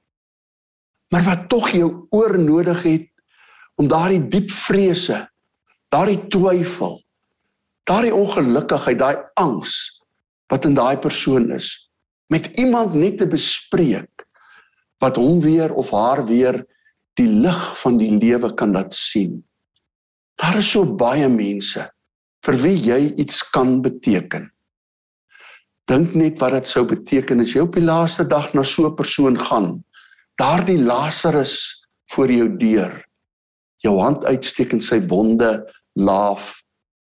maar 1.10 1.26
wat 1.26 1.48
tog 1.48 1.70
jou 1.74 2.06
oor 2.14 2.38
nodig 2.38 2.82
het 2.82 3.06
om 3.80 3.88
daardie 3.90 4.22
diep 4.30 4.50
vrese, 4.52 5.24
daardie 5.90 6.20
twyfel, 6.30 7.00
daardie 7.88 8.14
ongelukkigheid, 8.14 8.98
daai 9.00 9.16
angs 9.40 9.74
wat 10.52 10.66
in 10.68 10.76
daai 10.78 10.98
persoon 10.98 11.50
is, 11.54 11.72
met 12.30 12.46
iemand 12.60 12.94
net 12.94 13.18
te 13.18 13.26
bespreek 13.26 14.19
wat 15.00 15.16
hom 15.16 15.40
weer 15.40 15.72
of 15.72 15.90
haar 15.90 16.24
weer 16.28 16.60
die 17.18 17.28
lig 17.28 17.62
van 17.82 17.98
die 17.98 18.12
lewe 18.16 18.52
kan 18.54 18.72
laat 18.76 18.94
sien. 18.94 19.40
Daar 20.40 20.60
is 20.60 20.70
so 20.72 20.84
baie 20.84 21.28
mense 21.28 21.84
vir 22.46 22.56
wie 22.62 22.76
jy 22.76 23.00
iets 23.20 23.42
kan 23.52 23.80
beteken. 23.84 24.48
Dink 25.90 26.14
net 26.14 26.38
wat 26.40 26.54
dit 26.56 26.70
sou 26.70 26.84
beteken 26.88 27.42
as 27.42 27.52
jy 27.54 27.64
op 27.66 27.76
die 27.76 27.84
laaste 27.84 28.24
dag 28.24 28.52
na 28.54 28.62
so 28.64 28.86
'n 28.88 28.96
persoon 28.96 29.36
gaan 29.38 29.84
daardie 30.40 30.80
Lazarus 30.80 31.84
voor 32.14 32.32
jou 32.32 32.48
deur 32.56 32.94
jou 33.84 33.96
hand 34.00 34.24
uitsteek 34.24 34.74
en 34.76 34.82
sy 34.84 35.00
wonde 35.08 35.50
laaf 35.96 36.62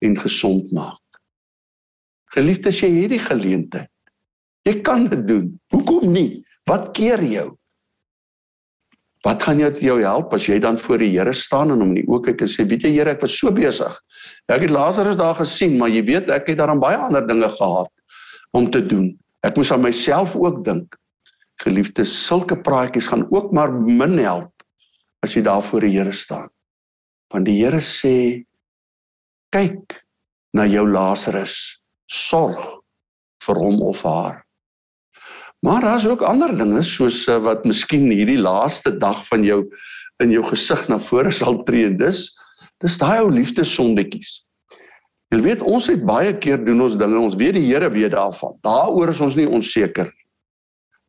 en 0.05 0.17
gesond 0.17 0.73
maak. 0.73 1.01
Geliefdes, 2.35 2.81
jy 2.81 2.91
het 3.03 3.15
die 3.15 3.23
geleentheid. 3.23 3.91
Jy 4.69 4.81
kan 4.85 5.09
dit 5.09 5.25
doen. 5.27 5.47
Hoekom 5.73 6.13
nie? 6.13 6.43
Wat 6.69 6.93
keer 6.97 7.23
jou? 7.25 7.49
Wat 9.25 9.43
gaan 9.43 9.59
jou 9.61 9.71
jou 9.85 9.99
help 10.01 10.33
as 10.35 10.47
jy 10.49 10.59
dan 10.59 10.79
voor 10.81 11.03
die 11.03 11.11
Here 11.13 11.33
staan 11.37 11.75
en 11.75 11.83
hom 11.83 11.93
in 11.93 12.01
die 12.01 12.09
oë 12.09 12.23
kyk 12.25 12.41
en 12.43 12.49
sê, 12.49 12.65
"Weet 12.69 12.83
jy 12.83 12.93
Here, 12.95 13.11
ek 13.11 13.21
was 13.21 13.39
so 13.39 13.51
besig. 13.51 13.99
Ek 14.49 14.63
het 14.63 14.71
Lazarus 14.71 15.17
daar 15.17 15.35
gesien, 15.35 15.79
maar 15.79 15.89
jy 15.89 16.03
weet 16.03 16.31
ek 16.31 16.49
het 16.49 16.59
daaraan 16.59 16.81
baie 16.81 16.97
ander 16.97 17.27
dinge 17.27 17.49
gehad 17.49 17.91
om 18.53 18.71
te 18.71 18.81
doen. 18.81 19.19
Ek 19.43 19.57
moes 19.57 19.73
aan 19.73 19.83
myself 19.83 20.37
ook 20.37 20.65
dink 20.65 20.97
geliefdes, 21.61 22.13
sulke 22.27 22.57
praatjies 22.57 23.09
gaan 23.09 23.27
ook 23.31 23.53
maar 23.53 23.73
min 23.73 24.19
help 24.19 24.65
as 25.25 25.35
jy 25.37 25.43
daar 25.43 25.63
voor 25.63 25.81
die 25.81 25.99
Here 25.99 26.13
staan. 26.13 26.49
Want 27.33 27.47
die 27.47 27.59
Here 27.61 27.81
sê 27.81 28.45
kyk 29.53 30.01
na 30.57 30.65
jou 30.67 30.87
Lazarus, 30.89 31.81
sorg 32.11 32.59
vir 33.45 33.61
hom 33.61 33.83
of 33.83 34.03
haar. 34.03 34.45
Maar 35.61 35.81
daar's 35.81 36.07
ook 36.09 36.23
ander 36.25 36.53
dinge 36.57 36.83
soos 36.83 37.27
eh, 37.29 37.41
wat 37.45 37.67
miskien 37.69 38.09
hierdie 38.11 38.41
laaste 38.41 38.95
dag 38.99 39.27
van 39.29 39.45
jou 39.45 39.65
in 40.25 40.33
jou 40.33 40.45
gesig 40.49 40.87
na 40.89 41.01
vore 41.01 41.33
sal 41.33 41.63
tree. 41.69 41.89
En 41.89 41.99
dis 42.01 42.29
dis 42.81 42.97
daai 43.01 43.21
ou 43.21 43.29
liefdesondetjies. 43.33 44.39
Jy 45.31 45.43
weet 45.45 45.61
ons 45.63 45.87
het 45.93 46.01
baie 46.09 46.33
keer 46.43 46.63
doen 46.65 46.81
ons 46.81 46.97
dinge, 46.99 47.19
ons 47.21 47.37
weet 47.39 47.55
die 47.59 47.67
Here 47.69 47.91
weet 47.93 48.17
daarvan. 48.17 48.57
Daaroor 48.65 49.13
is 49.13 49.21
ons 49.21 49.37
nie 49.37 49.47
onseker 49.47 50.09
nie. 50.09 50.27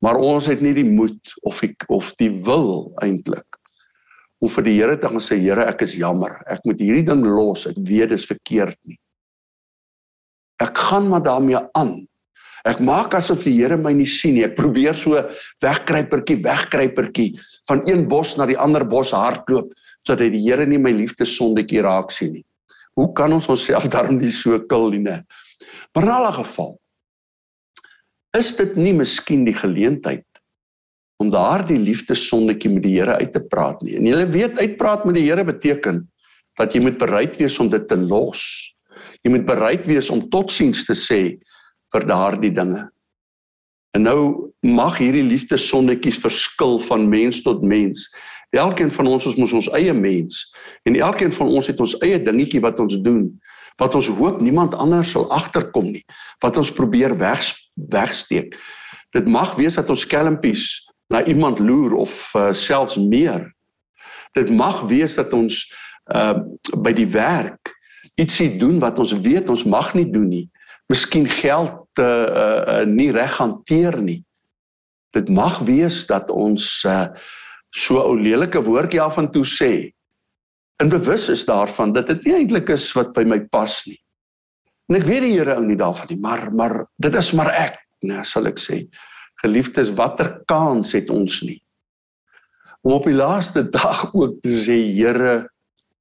Maar 0.03 0.19
ons 0.19 0.45
het 0.49 0.61
nie 0.61 0.73
die 0.75 0.85
moed 0.85 1.33
of 1.47 1.61
die 1.63 1.71
of 1.87 2.11
die 2.19 2.29
wil 2.45 2.91
eintlik 3.05 3.47
om 4.41 4.49
vir 4.49 4.65
die 4.65 4.75
Here 4.75 4.97
te 4.99 5.09
gaan 5.09 5.23
sê 5.23 5.39
Here 5.39 5.65
ek 5.69 5.85
is 5.87 5.95
jammer. 5.95 6.41
Ek 6.51 6.65
moet 6.67 6.81
hierdie 6.81 7.07
ding 7.07 7.23
los. 7.23 7.67
Ek 7.69 7.79
weet 7.79 8.11
dit 8.11 8.19
is 8.19 8.27
verkeerd 8.27 8.77
nie. 8.83 8.99
Ek 10.61 10.77
gaan 10.77 11.07
maar 11.09 11.23
daarmee 11.23 11.61
aan 11.77 12.01
ek 12.69 12.81
maak 12.83 13.15
asof 13.17 13.45
die 13.47 13.55
Here 13.57 13.77
my 13.77 13.93
nie 13.93 14.09
sien 14.09 14.35
nie 14.37 14.45
ek 14.45 14.57
probeer 14.59 14.97
so 14.97 15.21
wegkruipertjie 15.65 16.41
wegkruipertjie 16.43 17.29
van 17.69 17.83
een 17.89 18.07
bos 18.11 18.35
na 18.37 18.47
die 18.49 18.59
ander 18.59 18.85
bos 18.85 19.13
hardloop 19.15 19.71
sodat 20.07 20.33
die 20.33 20.43
Here 20.45 20.65
nie 20.65 20.81
my 20.81 20.93
liefde 20.95 21.25
sondetjie 21.25 21.83
raak 21.85 22.13
sien 22.13 22.35
nie 22.37 22.45
hoe 22.99 23.09
kan 23.17 23.33
ons 23.33 23.49
onsself 23.49 23.87
daarom 23.89 24.19
nie 24.21 24.33
so 24.35 24.59
kil 24.69 24.91
nie 24.93 25.03
maar 25.05 26.03
in 26.03 26.15
alle 26.17 26.33
geval 26.41 26.75
is 28.37 28.53
dit 28.55 28.77
nie 28.79 28.93
miskien 28.95 29.43
die 29.47 29.55
geleentheid 29.55 30.25
om 31.21 31.29
daardie 31.33 31.79
liefdesonnetjie 31.79 32.71
met 32.73 32.85
die 32.85 32.95
Here 32.97 33.19
uit 33.21 33.31
te 33.35 33.41
praat 33.51 33.81
nie. 33.85 33.95
En 33.99 34.07
jy 34.09 34.25
weet 34.33 34.59
uitpraat 34.59 35.05
met 35.05 35.19
die 35.19 35.27
Here 35.27 35.45
beteken 35.45 36.01
dat 36.59 36.73
jy 36.75 36.81
moet 36.83 36.97
bereid 37.01 37.37
wees 37.39 37.57
om 37.61 37.69
dit 37.71 37.85
te 37.87 37.97
los. 37.99 38.41
Jy 39.25 39.35
moet 39.35 39.45
bereid 39.45 39.85
wees 39.89 40.09
om 40.13 40.23
totsiens 40.33 40.85
te 40.87 40.97
sê 40.97 41.21
vir 41.91 42.07
daardie 42.07 42.53
dinge. 42.55 42.87
En 43.95 44.05
nou 44.07 44.19
mag 44.63 44.97
hierdie 45.01 45.25
liefdesonnetjies 45.27 46.21
verskil 46.23 46.79
van 46.87 47.09
mens 47.11 47.41
tot 47.43 47.63
mens. 47.63 48.07
Elkeen 48.51 48.91
van 48.91 49.07
ons 49.07 49.25
ons 49.25 49.37
mos 49.39 49.53
ons 49.55 49.69
eie 49.77 49.93
mens 49.95 50.43
en 50.83 50.95
elkeen 50.95 51.31
van 51.31 51.47
ons 51.47 51.67
het 51.71 51.79
ons 51.79 51.95
eie 52.03 52.19
dingetjie 52.19 52.59
wat 52.63 52.79
ons 52.83 52.97
doen 53.03 53.29
wat 53.79 53.95
ons 53.95 54.09
hoop 54.11 54.41
niemand 54.43 54.75
anders 54.75 55.13
sal 55.15 55.29
agterkom 55.31 55.91
nie 55.95 56.03
wat 56.43 56.59
ons 56.59 56.71
probeer 56.75 57.15
weg 57.17 57.45
wegsteek 57.95 58.57
dit 59.15 59.27
mag 59.27 59.55
wees 59.59 59.79
dat 59.79 59.89
ons 59.89 60.03
skelmpies 60.03 60.65
na 61.13 61.23
iemand 61.31 61.59
loer 61.63 61.95
of 61.95 62.11
uh, 62.35 62.51
selfs 62.51 62.99
meer 62.99 63.47
dit 64.35 64.51
mag 64.51 64.83
wees 64.91 65.15
dat 65.15 65.31
ons 65.35 65.63
uh, 66.11 66.35
by 66.83 66.91
die 66.95 67.07
werk 67.15 67.71
ietsie 68.19 68.51
doen 68.59 68.83
wat 68.83 68.99
ons 68.99 69.15
weet 69.23 69.47
ons 69.47 69.63
mag 69.63 69.93
nie 69.95 70.09
doen 70.11 70.27
nie 70.27 70.47
miskien 70.91 71.29
geld 71.39 71.80
uh, 72.01 72.27
uh, 72.81 72.83
nie 72.89 73.11
reg 73.15 73.37
hanteer 73.39 73.99
nie 74.01 74.21
dit 75.15 75.29
mag 75.29 75.59
wees 75.67 76.03
dat 76.09 76.29
ons 76.31 76.67
uh, 76.87 77.07
so 77.75 77.99
ou 78.01 78.15
lelike 78.19 78.59
woordjie 78.63 79.01
af 79.03 79.19
en 79.19 79.29
toe 79.31 79.45
sê 79.47 79.71
in 80.81 80.89
bewus 80.89 81.29
is 81.29 81.45
daarvan 81.45 81.93
dat 81.93 82.09
dit 82.09 82.25
nie 82.25 82.37
eintlik 82.41 82.71
is 82.73 82.87
wat 82.97 83.11
by 83.13 83.21
my 83.27 83.37
pas 83.53 83.75
nie. 83.85 83.99
En 84.89 84.97
ek 84.97 85.05
weet 85.05 85.21
die 85.27 85.35
Here 85.35 85.53
ou 85.59 85.65
nie 85.65 85.77
daarvan 85.77 86.09
nie, 86.09 86.17
maar 86.19 86.47
maar 86.57 86.73
dit 87.03 87.15
is 87.15 87.29
maar 87.37 87.51
ek, 87.53 87.77
nee, 88.01 88.23
sal 88.25 88.49
ek 88.49 88.57
sê. 88.59 88.81
Geliefdes, 89.43 89.91
watter 89.97 90.39
kans 90.49 90.95
het 90.97 91.13
ons 91.13 91.41
nie 91.45 91.59
om 92.81 92.95
op 92.95 93.03
die 93.05 93.13
laaste 93.13 93.61
dag 93.69 94.07
ook 94.09 94.39
te 94.41 94.49
sê 94.63 94.79
Here, 94.95 95.43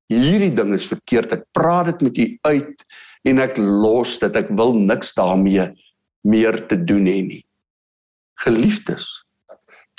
hierdie 0.09 0.55
ding 0.57 0.73
is 0.73 0.87
verkeerd. 0.89 1.35
Ek 1.37 1.43
praat 1.53 1.91
dit 1.91 2.07
met 2.07 2.17
U 2.17 2.27
uit 2.49 2.85
en 3.29 3.43
ek 3.45 3.61
los 3.61 4.17
dit. 4.23 4.39
Ek 4.41 4.49
wil 4.57 4.73
niks 4.79 5.13
daarmee 5.19 5.69
meer 6.23 6.67
te 6.69 6.77
doen 6.85 7.07
hê 7.07 7.21
nie. 7.27 7.43
Geliefdes, 8.45 9.07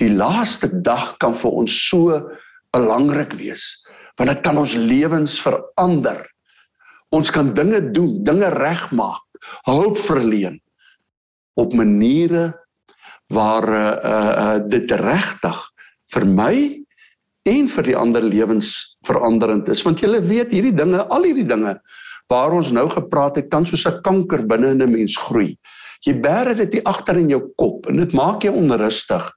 die 0.01 0.10
laaste 0.10 0.70
dag 0.82 1.18
kan 1.22 1.36
vir 1.38 1.51
ons 1.63 1.75
so 1.90 2.20
belangrik 2.74 3.34
wees 3.40 3.74
want 4.20 4.30
dit 4.30 4.42
kan 4.46 4.58
ons 4.60 4.74
lewens 4.75 5.38
verander. 5.42 6.20
Ons 7.16 7.32
kan 7.34 7.48
dinge 7.58 7.80
doen, 7.96 8.20
dinge 8.28 8.51
regmaak, 8.54 9.24
hulp 9.66 9.98
verleen 9.98 10.60
op 11.58 11.74
maniere 11.74 12.51
waar 13.34 13.68
uh 13.72 14.32
uh 14.44 14.58
dit 14.70 14.92
regtig 15.01 15.58
vir 16.13 16.25
my 16.28 16.56
en 17.50 17.68
vir 17.74 17.88
die 17.88 17.98
ander 17.98 18.22
lewens 18.22 18.98
veranderend 19.08 19.70
is 19.72 19.84
want 19.88 20.04
jy 20.04 20.20
weet 20.28 20.54
hierdie 20.54 20.75
dinge 20.75 21.01
al 21.10 21.25
hierdie 21.25 21.48
dinge 21.48 21.78
waar 22.32 22.54
ons 22.56 22.72
nou 22.75 22.88
gepraat 22.92 23.40
het 23.40 23.50
kan 23.51 23.66
soos 23.66 23.88
'n 23.88 24.01
kanker 24.04 24.46
binne 24.48 24.75
in 24.75 24.84
'n 24.84 24.92
mens 24.92 25.18
groei 25.18 25.58
jy 26.05 26.13
bære 26.22 26.55
dit 26.58 26.77
hier 26.77 26.88
agter 26.89 27.20
in 27.22 27.29
jou 27.29 27.41
kop 27.62 27.88
en 27.89 28.01
dit 28.01 28.13
maak 28.17 28.46
jou 28.46 28.53
onrustig. 28.58 29.27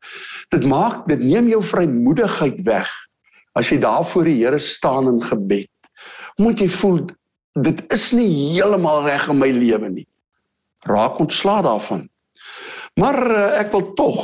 Dit 0.54 0.64
maak 0.68 1.04
dit 1.10 1.20
neem 1.20 1.50
jou 1.52 1.60
vrymoedigheid 1.64 2.62
weg 2.68 2.90
as 3.54 3.70
jy 3.70 3.78
daar 3.82 4.04
voor 4.08 4.26
die 4.26 4.40
Here 4.40 4.58
staan 4.58 5.08
in 5.08 5.20
gebed. 5.22 5.70
Moet 6.42 6.60
jy 6.64 6.68
voel 6.68 7.04
dit 7.62 7.82
is 7.94 8.08
nie 8.16 8.26
heeltemal 8.56 9.04
reg 9.06 9.28
in 9.30 9.38
my 9.38 9.50
lewe 9.54 9.90
nie. 9.90 10.06
Raak 10.88 11.20
ontslaa 11.22 11.62
daarvan. 11.62 12.08
Maar 12.98 13.18
uh, 13.30 13.44
ek 13.60 13.70
wil 13.74 13.92
tog 13.98 14.18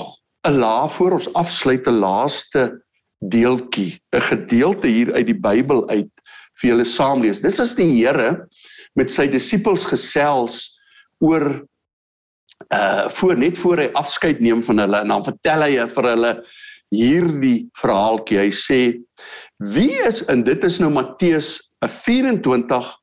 'n 0.49 0.59
la 0.59 0.89
voor 0.89 1.19
ons 1.19 1.33
afsluit 1.35 1.87
'n 1.87 2.01
laaste 2.01 2.83
deeltjie, 3.21 4.01
'n 4.17 4.21
gedeelte 4.21 4.89
hier 4.89 5.13
uit 5.13 5.27
die 5.27 5.41
Bybel 5.41 5.89
uit 5.89 6.11
vir 6.61 6.71
julle 6.71 6.85
saam 6.85 7.23
lees. 7.23 7.41
Dit 7.41 7.59
is 7.59 7.75
die 7.75 7.89
Here 7.89 8.49
met 8.95 9.11
sy 9.11 9.29
disippels 9.29 9.85
gesels 9.87 10.79
oor 11.21 11.67
uh 12.75 13.09
voor 13.09 13.39
net 13.39 13.59
voor 13.59 13.79
hy 13.85 13.91
afskeid 13.99 14.41
neem 14.41 14.63
van 14.63 14.79
hulle 14.79 15.01
en 15.01 15.09
dan 15.09 15.25
vertel 15.25 15.63
hy 15.67 15.87
vir 15.95 16.09
hulle 16.13 16.33
hierdie 16.91 17.69
verhaaltjie. 17.79 18.39
Hy 18.39 18.51
sê: 18.51 18.81
"Wie 19.59 19.95
is 20.07 20.25
en 20.27 20.43
dit 20.45 20.65
is 20.65 20.81
nou 20.81 20.91
Matteus 20.91 21.59
24 21.87 23.01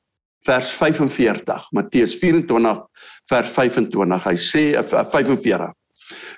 vers 0.47 0.71
45. 0.71 1.67
Matteus 1.71 2.15
24 2.21 2.85
vers 3.31 3.49
25. 3.49 4.23
Hy 4.23 4.37
sê 4.39 4.63
45 4.83 5.73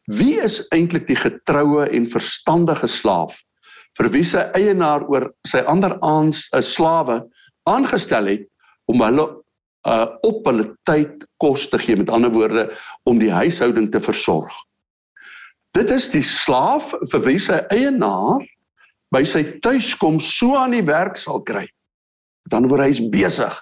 Wie 0.10 0.40
is 0.42 0.64
eintlik 0.74 1.06
die 1.10 1.20
getroue 1.20 1.86
en 1.94 2.08
verstandige 2.10 2.90
slaaf 2.90 3.38
vir 3.98 4.10
wie 4.14 4.24
sy 4.26 4.42
eienaar 4.58 5.04
oor 5.12 5.28
sy 5.50 5.62
ander 5.70 5.98
aans 6.06 6.48
'n 6.56 6.64
slawe 6.66 7.20
aangestel 7.70 8.30
het 8.32 8.46
om 8.90 9.04
hulle 9.06 9.28
uh, 9.88 10.08
op 10.28 10.46
hulle 10.50 10.68
tyd 10.90 11.26
kos 11.44 11.68
te 11.70 11.80
gee, 11.80 11.98
met 12.00 12.10
ander 12.10 12.32
woorde 12.34 12.68
om 13.10 13.20
die 13.22 13.32
huishouding 13.32 13.92
te 13.94 14.02
versorg. 14.04 14.52
Dit 15.78 15.92
is 15.94 16.10
die 16.12 16.26
slaaf 16.26 16.94
vir 17.12 17.26
wie 17.28 17.40
sy 17.40 17.60
eienaar 17.74 18.44
by 19.14 19.24
sy 19.26 19.44
tuiskom 19.64 20.20
so 20.22 20.58
aan 20.58 20.74
die 20.76 20.86
werk 20.86 21.18
sal 21.18 21.42
kry. 21.46 21.68
Dan 22.50 22.68
word 22.70 22.88
hy 22.88 23.10
besig 23.14 23.56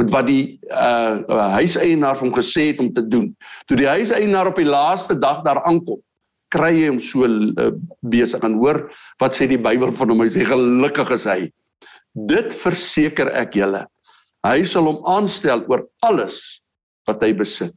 met 0.00 0.12
wat 0.14 0.30
die 0.30 0.56
uh, 0.72 1.20
uh 1.28 1.48
huiseienaar 1.58 2.16
hom 2.16 2.32
gesê 2.32 2.70
het 2.70 2.80
om 2.80 2.88
te 2.96 3.04
doen. 3.04 3.28
Toe 3.68 3.76
die 3.76 3.88
huiseienaar 3.88 4.48
op 4.48 4.60
die 4.60 4.68
laaste 4.68 5.16
dag 5.20 5.42
daar 5.44 5.60
aankom, 5.68 6.00
kry 6.54 6.72
hy 6.78 6.86
hom 6.88 7.00
so 7.04 7.28
uh, 7.28 7.70
besig 8.12 8.44
en 8.46 8.56
hoor 8.62 8.86
wat 9.20 9.36
sê 9.36 9.48
die 9.50 9.60
Bybel 9.60 9.92
van 9.96 10.12
hom. 10.12 10.24
Hy 10.24 10.32
sê 10.32 10.46
gelukkig 10.48 11.12
is 11.18 11.26
hy. 11.28 11.40
Dit 12.30 12.56
verseker 12.56 13.28
ek 13.38 13.60
julle. 13.60 13.84
Hy 14.46 14.64
sal 14.64 14.88
hom 14.88 15.00
aanstel 15.04 15.64
oor 15.68 15.84
alles 16.06 16.62
wat 17.08 17.22
hy 17.22 17.32
besit. 17.36 17.74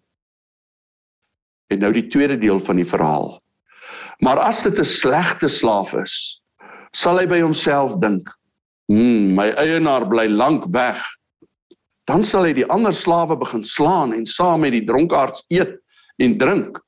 En 1.72 1.82
nou 1.84 1.92
die 1.92 2.08
tweede 2.08 2.38
deel 2.38 2.60
van 2.64 2.80
die 2.80 2.88
verhaal. 2.88 3.42
Maar 4.24 4.40
as 4.40 4.64
dit 4.64 4.80
'n 4.80 4.86
slegte 4.86 5.50
slaaf 5.50 5.94
is, 5.94 6.40
sal 6.94 7.20
hy 7.20 7.26
by 7.26 7.42
homself 7.42 8.00
dink: 8.00 8.30
"Hm, 8.88 9.36
my 9.36 9.50
eienaar 9.58 10.08
bly 10.08 10.28
lank 10.28 10.66
weg 10.72 11.02
dan 12.10 12.24
sal 12.28 12.48
hy 12.48 12.54
die 12.56 12.68
ander 12.72 12.96
slawe 12.96 13.36
begin 13.40 13.64
slaan 13.68 14.14
en 14.16 14.26
saam 14.28 14.64
met 14.66 14.76
die 14.76 14.84
dronkaards 14.88 15.46
eet 15.54 15.78
en 16.24 16.36
drink. 16.40 16.80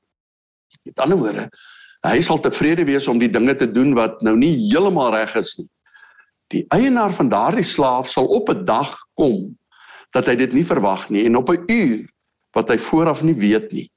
Met 0.86 1.00
ander 1.02 1.20
woorde, 1.20 1.46
hy 2.06 2.20
sal 2.22 2.42
tevrede 2.44 2.86
wees 2.88 3.08
om 3.12 3.20
die 3.22 3.32
dinge 3.32 3.56
te 3.58 3.68
doen 3.72 3.96
wat 3.98 4.20
nou 4.26 4.36
nie 4.38 4.54
heeltemal 4.68 5.14
reg 5.16 5.34
is 5.40 5.56
nie. 5.60 5.70
Die 6.54 6.66
eienaar 6.76 7.16
van 7.16 7.32
daardie 7.32 7.66
slaaf 7.66 8.12
sal 8.12 8.28
op 8.28 8.52
'n 8.52 8.66
dag 8.66 8.92
kom 9.18 9.56
dat 10.16 10.30
hy 10.32 10.38
dit 10.40 10.54
nie 10.56 10.64
verwag 10.64 11.10
nie 11.12 11.26
en 11.28 11.36
op 11.36 11.52
'n 11.52 11.66
uur 11.68 12.08
wat 12.56 12.72
hy 12.72 12.78
vooraf 12.80 13.22
nie 13.22 13.36
weet 13.36 13.72
nie. 13.72 13.90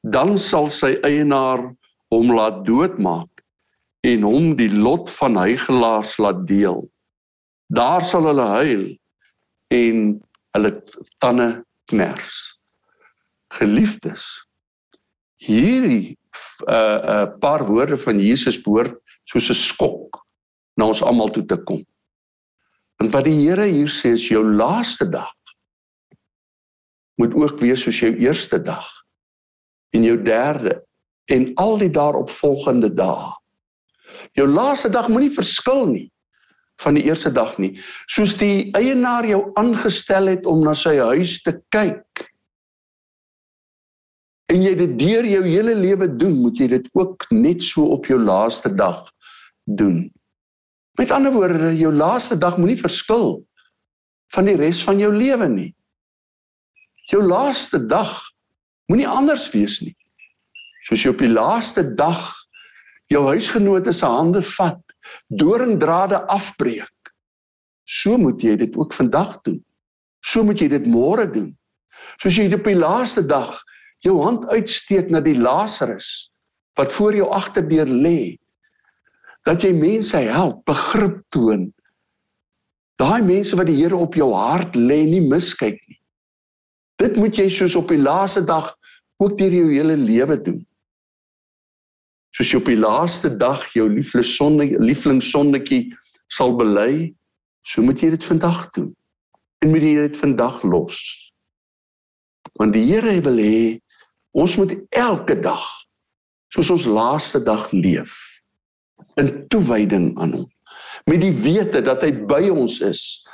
Dan 0.00 0.38
sal 0.38 0.70
sy 0.70 0.96
eienaar 1.04 1.76
hom 2.08 2.32
laat 2.32 2.64
doodmaak 2.64 3.44
en 4.02 4.24
hom 4.26 4.56
die 4.56 4.72
lot 4.72 5.10
van 5.20 5.36
hygelaars 5.36 6.16
laat 6.18 6.46
deel. 6.48 6.88
Daar 7.68 8.04
sal 8.04 8.26
hulle 8.26 8.48
huil 8.56 8.84
en 9.68 10.22
hulle 10.56 10.72
tande 11.20 11.64
kners. 11.92 12.58
Geliefdes, 13.52 14.24
hierdie 15.36 16.16
'n 16.16 16.72
uh, 16.72 16.98
uh, 17.12 17.26
paar 17.40 17.66
woorde 17.66 17.98
van 17.98 18.20
Jesus 18.20 18.56
behoort 18.64 18.96
soos 19.24 19.50
'n 19.50 19.54
skok 19.54 20.24
na 20.76 20.88
ons 20.88 21.02
almal 21.02 21.28
toe 21.28 21.44
te 21.44 21.56
kom. 21.56 21.84
Want 22.96 23.12
wat 23.12 23.24
die 23.24 23.36
Here 23.44 23.66
hier 23.66 23.92
sê 23.92 24.16
is 24.16 24.28
jou 24.28 24.44
laaste 24.44 25.08
dag 25.10 25.32
moet 27.20 27.34
ook 27.34 27.60
wees 27.60 27.84
soos 27.84 28.00
jou 28.00 28.12
eerste 28.16 28.58
dag 28.62 28.88
en 29.92 30.04
jou 30.06 30.16
derde 30.22 30.80
en 31.32 31.50
al 31.60 31.78
die 31.78 31.90
daaropvolgende 31.92 32.90
dae. 32.94 33.30
Jou 34.36 34.48
laaste 34.48 34.88
dag 34.92 35.08
moenie 35.12 35.32
verskil 35.32 35.86
nie 35.90 36.08
van 36.82 36.96
die 36.98 37.04
eerste 37.06 37.30
dag 37.32 37.54
nie. 37.62 37.74
Soos 38.10 38.34
die 38.40 38.72
eienaar 38.78 39.26
jou 39.28 39.44
aangestel 39.60 40.32
het 40.32 40.46
om 40.48 40.64
na 40.64 40.74
sy 40.74 40.96
huis 40.98 41.38
te 41.44 41.54
kyk. 41.74 42.24
En 44.52 44.64
jy 44.64 44.72
dit 44.76 44.96
deur 44.98 45.28
jou 45.28 45.44
hele 45.46 45.76
lewe 45.78 46.08
doen, 46.10 46.34
moet 46.42 46.58
jy 46.58 46.68
dit 46.74 46.88
ook 46.98 47.28
net 47.32 47.62
so 47.64 47.92
op 47.94 48.08
jou 48.10 48.18
laaste 48.20 48.72
dag 48.74 49.06
doen. 49.64 50.08
Met 50.98 51.12
ander 51.14 51.32
woorde, 51.32 51.70
jou 51.78 51.92
laaste 51.94 52.36
dag 52.36 52.58
moenie 52.60 52.80
verskil 52.80 53.38
van 54.34 54.48
die 54.48 54.58
res 54.58 54.82
van 54.84 55.00
jou 55.00 55.12
lewe 55.14 55.48
nie. 55.48 55.70
Jou 57.12 57.20
laaste 57.20 57.76
dag 57.86 58.14
moenie 58.88 59.08
anders 59.08 59.50
wees 59.52 59.80
nie. 59.84 59.92
Soos 60.88 61.04
jy 61.04 61.12
op 61.12 61.20
die 61.20 61.30
laaste 61.30 61.84
dag 61.98 62.22
jou 63.12 63.20
huisgenote 63.28 63.92
se 63.92 64.08
hande 64.08 64.40
vat 64.54 64.80
doringdrade 65.28 66.22
afbreek. 66.32 67.12
So 67.84 68.16
moet 68.16 68.40
jy 68.40 68.56
dit 68.56 68.76
ook 68.80 68.96
vandag 68.96 69.36
doen. 69.44 69.60
So 70.24 70.44
moet 70.46 70.62
jy 70.62 70.70
dit 70.72 70.88
môre 70.88 71.26
doen. 71.28 71.52
Soos 72.22 72.38
jy 72.38 72.48
op 72.54 72.64
die 72.64 72.78
laaste 72.78 73.24
dag 73.28 73.60
jou 74.06 74.16
hand 74.22 74.48
uitsteek 74.48 75.10
na 75.12 75.20
die 75.20 75.36
Lazarus 75.36 76.30
wat 76.80 76.92
voor 76.96 77.14
jou 77.14 77.28
agterdeur 77.28 77.90
lê. 77.90 78.38
Dat 79.44 79.60
jy 79.60 79.74
mense 79.76 80.16
help, 80.16 80.62
begrip 80.64 81.20
toon. 81.34 81.68
Daai 82.96 83.20
mense 83.26 83.58
wat 83.58 83.68
die 83.68 83.76
Here 83.82 83.98
op 83.98 84.16
jou 84.16 84.30
hart 84.32 84.78
lê, 84.78 85.02
nie 85.10 85.20
miskyk 85.20 85.76
nie. 85.90 85.98
Dit 87.02 87.18
moet 87.18 87.36
jy 87.36 87.48
soos 87.50 87.74
op 87.78 87.90
die 87.90 88.00
laaste 88.00 88.44
dag 88.46 88.70
ook 89.22 89.34
deur 89.38 89.54
jou 89.54 89.68
hele 89.72 89.98
lewe 89.98 90.38
doen 90.38 90.62
soos 92.36 92.48
jy 92.52 92.60
op 92.62 92.68
die 92.70 92.80
laaste 92.80 93.30
dag 93.36 93.64
jou 93.76 93.84
lieflingssonnetjie 93.92 95.82
sal 96.32 96.54
bely, 96.56 97.12
so 97.68 97.84
moet 97.84 98.00
jy 98.00 98.12
dit 98.14 98.24
vandag 98.24 98.64
doen. 98.76 98.88
En 99.62 99.70
moet 99.70 99.84
jy 99.84 99.94
dit 100.08 100.16
vandag 100.18 100.62
los. 100.64 100.98
Want 102.58 102.74
die 102.74 102.84
Here 102.88 103.20
wil 103.24 103.38
hê 103.40 103.80
ons 104.32 104.56
moet 104.56 104.72
elke 104.96 105.36
dag 105.44 105.64
soos 106.52 106.70
ons 106.72 106.88
laaste 106.88 107.40
dag 107.44 107.68
leef 107.72 108.16
in 109.20 109.28
toewyding 109.52 110.12
aan 110.20 110.32
hom. 110.36 110.48
Met 111.08 111.20
die 111.20 111.34
wete 111.36 111.82
dat 111.84 112.02
hy 112.04 112.12
by 112.28 112.48
ons 112.52 112.80
is, 112.84 113.24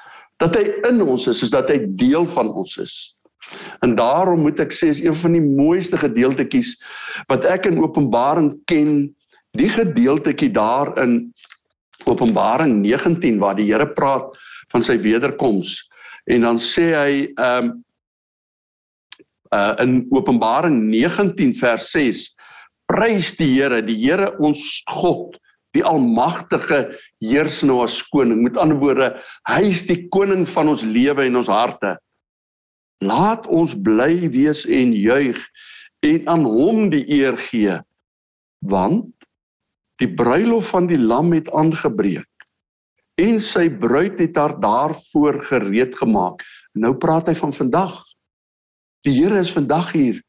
dat 0.43 0.55
hy 0.59 0.65
in 0.89 1.03
ons 1.03 1.27
is, 1.31 1.43
is 1.47 1.55
dat 1.55 1.71
hy 1.71 1.79
deel 1.99 2.27
van 2.35 2.51
ons 2.51 2.77
is. 2.83 3.15
En 3.85 3.95
daarom 3.99 4.43
moet 4.47 4.61
ek 4.61 4.75
sê 4.75 4.91
is 4.93 5.03
een 5.05 5.17
van 5.17 5.37
die 5.37 5.45
mooiste 5.45 5.99
gedeeltetjies 6.01 6.75
wat 7.31 7.47
ek 7.49 7.69
in 7.71 7.81
Openbaring 7.83 8.55
ken, 8.71 9.09
die 9.59 9.71
gedeeltetjie 9.73 10.51
daar 10.55 10.93
in 11.03 11.21
Openbaring 12.07 12.79
19 12.85 13.39
waar 13.43 13.57
die 13.59 13.69
Here 13.71 13.87
praat 13.87 14.35
van 14.73 14.85
sy 14.85 14.99
wederkoms 15.03 15.81
en 16.29 16.45
dan 16.45 16.61
sê 16.61 16.91
hy 16.95 17.13
ehm 17.35 17.71
um, 17.73 17.77
uh 19.49 19.73
in 19.81 20.03
Openbaring 20.13 20.91
19 20.93 21.55
vers 21.57 21.87
6 21.95 22.27
prys 22.91 23.31
die 23.39 23.49
Here 23.55 23.81
die 23.81 23.97
Here 23.97 24.35
ons 24.45 24.83
God 25.01 25.39
die 25.77 25.85
almagtige 25.85 26.81
heers 27.23 27.61
nou 27.67 27.83
as 27.85 28.01
koning. 28.13 28.43
Met 28.47 28.59
ander 28.61 28.79
woorde, 28.81 29.11
hy 29.51 29.63
is 29.69 29.85
die 29.89 30.07
koning 30.15 30.47
van 30.49 30.73
ons 30.73 30.85
lewe 30.87 31.27
en 31.27 31.41
ons 31.41 31.51
harte. 31.53 31.97
Laat 33.05 33.47
ons 33.47 33.75
bly 33.75 34.29
wees 34.35 34.65
en 34.67 34.93
juig 34.93 35.39
en 36.07 36.29
aan 36.29 36.45
hom 36.47 36.89
die 36.91 37.05
eer 37.11 37.39
gee 37.39 37.79
want 38.67 39.07
die 40.03 40.11
bruilof 40.19 40.73
van 40.75 40.87
die 40.91 40.99
lam 40.99 41.33
het 41.35 41.51
aangebreek 41.55 42.27
en 43.19 43.41
sy 43.43 43.67
bruid 43.83 44.19
het 44.23 44.37
haar 44.39 44.55
daarvoor 44.63 45.41
gereed 45.49 45.97
gemaak. 45.99 46.45
Nou 46.79 46.95
praat 46.95 47.31
hy 47.31 47.35
van 47.39 47.53
vandag. 47.55 47.97
Die 49.07 49.15
Here 49.15 49.41
is 49.43 49.51
vandag 49.55 49.91
hier. 49.93 50.21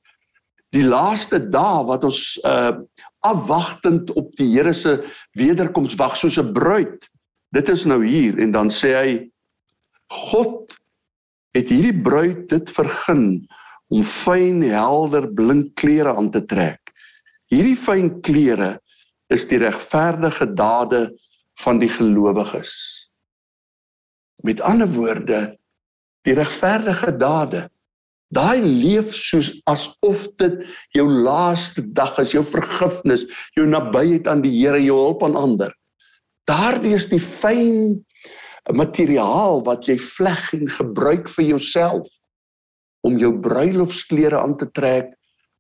Die 0.74 0.86
laaste 0.86 1.40
dae 1.54 1.86
wat 1.90 2.06
ons 2.08 2.38
uh 2.46 2.82
afwagtend 3.28 4.14
op 4.16 4.30
die 4.40 4.48
Here 4.48 4.72
se 4.74 4.96
wederkoms 5.38 5.98
wag 6.00 6.16
soos 6.18 6.40
'n 6.40 6.54
bruid. 6.54 7.10
Dit 7.52 7.70
is 7.70 7.86
nou 7.86 8.06
hier 8.06 8.40
en 8.40 8.52
dan 8.52 8.70
sê 8.70 8.94
hy 8.96 9.10
God 10.32 10.79
het 11.58 11.72
hierdie 11.72 11.96
bruid 12.06 12.46
dit 12.52 12.72
vergun 12.74 13.26
om 13.90 14.04
fyn 14.06 14.62
helder 14.70 15.28
blink 15.34 15.74
klere 15.82 16.14
aan 16.14 16.30
te 16.34 16.44
trek. 16.46 16.94
Hierdie 17.50 17.78
fyn 17.78 18.12
klere 18.26 18.76
is 19.34 19.48
die 19.50 19.62
regverdige 19.62 20.46
dade 20.54 21.08
van 21.64 21.82
die 21.82 21.90
gelowiges. 21.90 22.74
Met 24.46 24.62
ander 24.62 24.88
woorde, 24.94 25.42
die 26.28 26.36
regverdige 26.38 27.12
dade. 27.18 27.66
Daai 28.30 28.62
leef 28.62 29.10
soos 29.18 29.50
asof 29.70 30.28
dit 30.38 30.62
jou 30.94 31.08
laaste 31.10 31.82
dag 31.98 32.14
is, 32.22 32.36
jou 32.36 32.44
vergifnis, 32.46 33.26
jou 33.58 33.66
nabyheid 33.66 34.30
aan 34.30 34.44
die 34.46 34.54
Here, 34.54 34.78
jou 34.84 35.00
hulp 35.00 35.26
aan 35.26 35.38
ander. 35.40 35.74
Daardie 36.50 36.94
is 36.98 37.10
die 37.10 37.22
fyn 37.22 37.98
materiaal 38.74 39.64
wat 39.66 39.88
jy 39.88 39.98
vleg 39.98 40.54
en 40.54 40.70
gebruik 40.70 41.30
vir 41.36 41.46
jouself 41.46 42.10
om 43.08 43.18
jou 43.18 43.32
bruilofsklere 43.42 44.40
aan 44.40 44.58
te 44.60 44.68
trek 44.76 45.14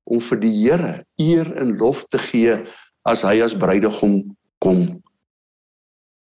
om 0.10 0.22
vir 0.22 0.42
die 0.42 0.54
Here 0.56 0.94
eer 1.22 1.50
en 1.62 1.78
lof 1.80 2.04
te 2.12 2.20
gee 2.30 2.58
as 3.10 3.24
hy 3.24 3.40
as 3.42 3.56
bruidegom 3.58 4.22
kom. 4.64 5.00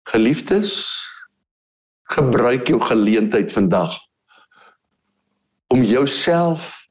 Geliefdes, 0.10 0.74
gebruik 2.12 2.68
jou 2.68 2.80
geleentheid 2.82 3.52
vandag 3.54 3.96
om 5.74 5.82
jouself 5.88 6.84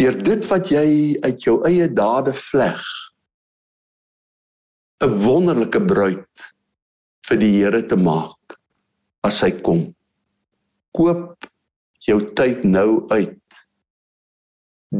deur 0.00 0.16
dit 0.26 0.46
wat 0.50 0.70
jy 0.72 0.86
uit 1.22 1.44
jou 1.46 1.60
eie 1.68 1.86
dade 1.86 2.32
vleg 2.34 2.82
'n 5.04 5.12
wonderlike 5.22 5.80
bruid 5.86 6.48
vir 7.28 7.40
die 7.40 7.52
Here 7.56 7.82
te 7.88 7.96
maak 7.96 8.56
as 9.24 9.40
hy 9.44 9.52
kom. 9.64 9.86
Koop 10.96 11.48
jou 12.04 12.20
tyd 12.38 12.64
nou 12.68 13.04
uit 13.12 13.60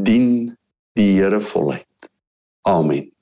dien 0.05 0.29
die 0.97 1.11
Here 1.19 1.41
voluit. 1.41 2.09
Amen. 2.65 3.14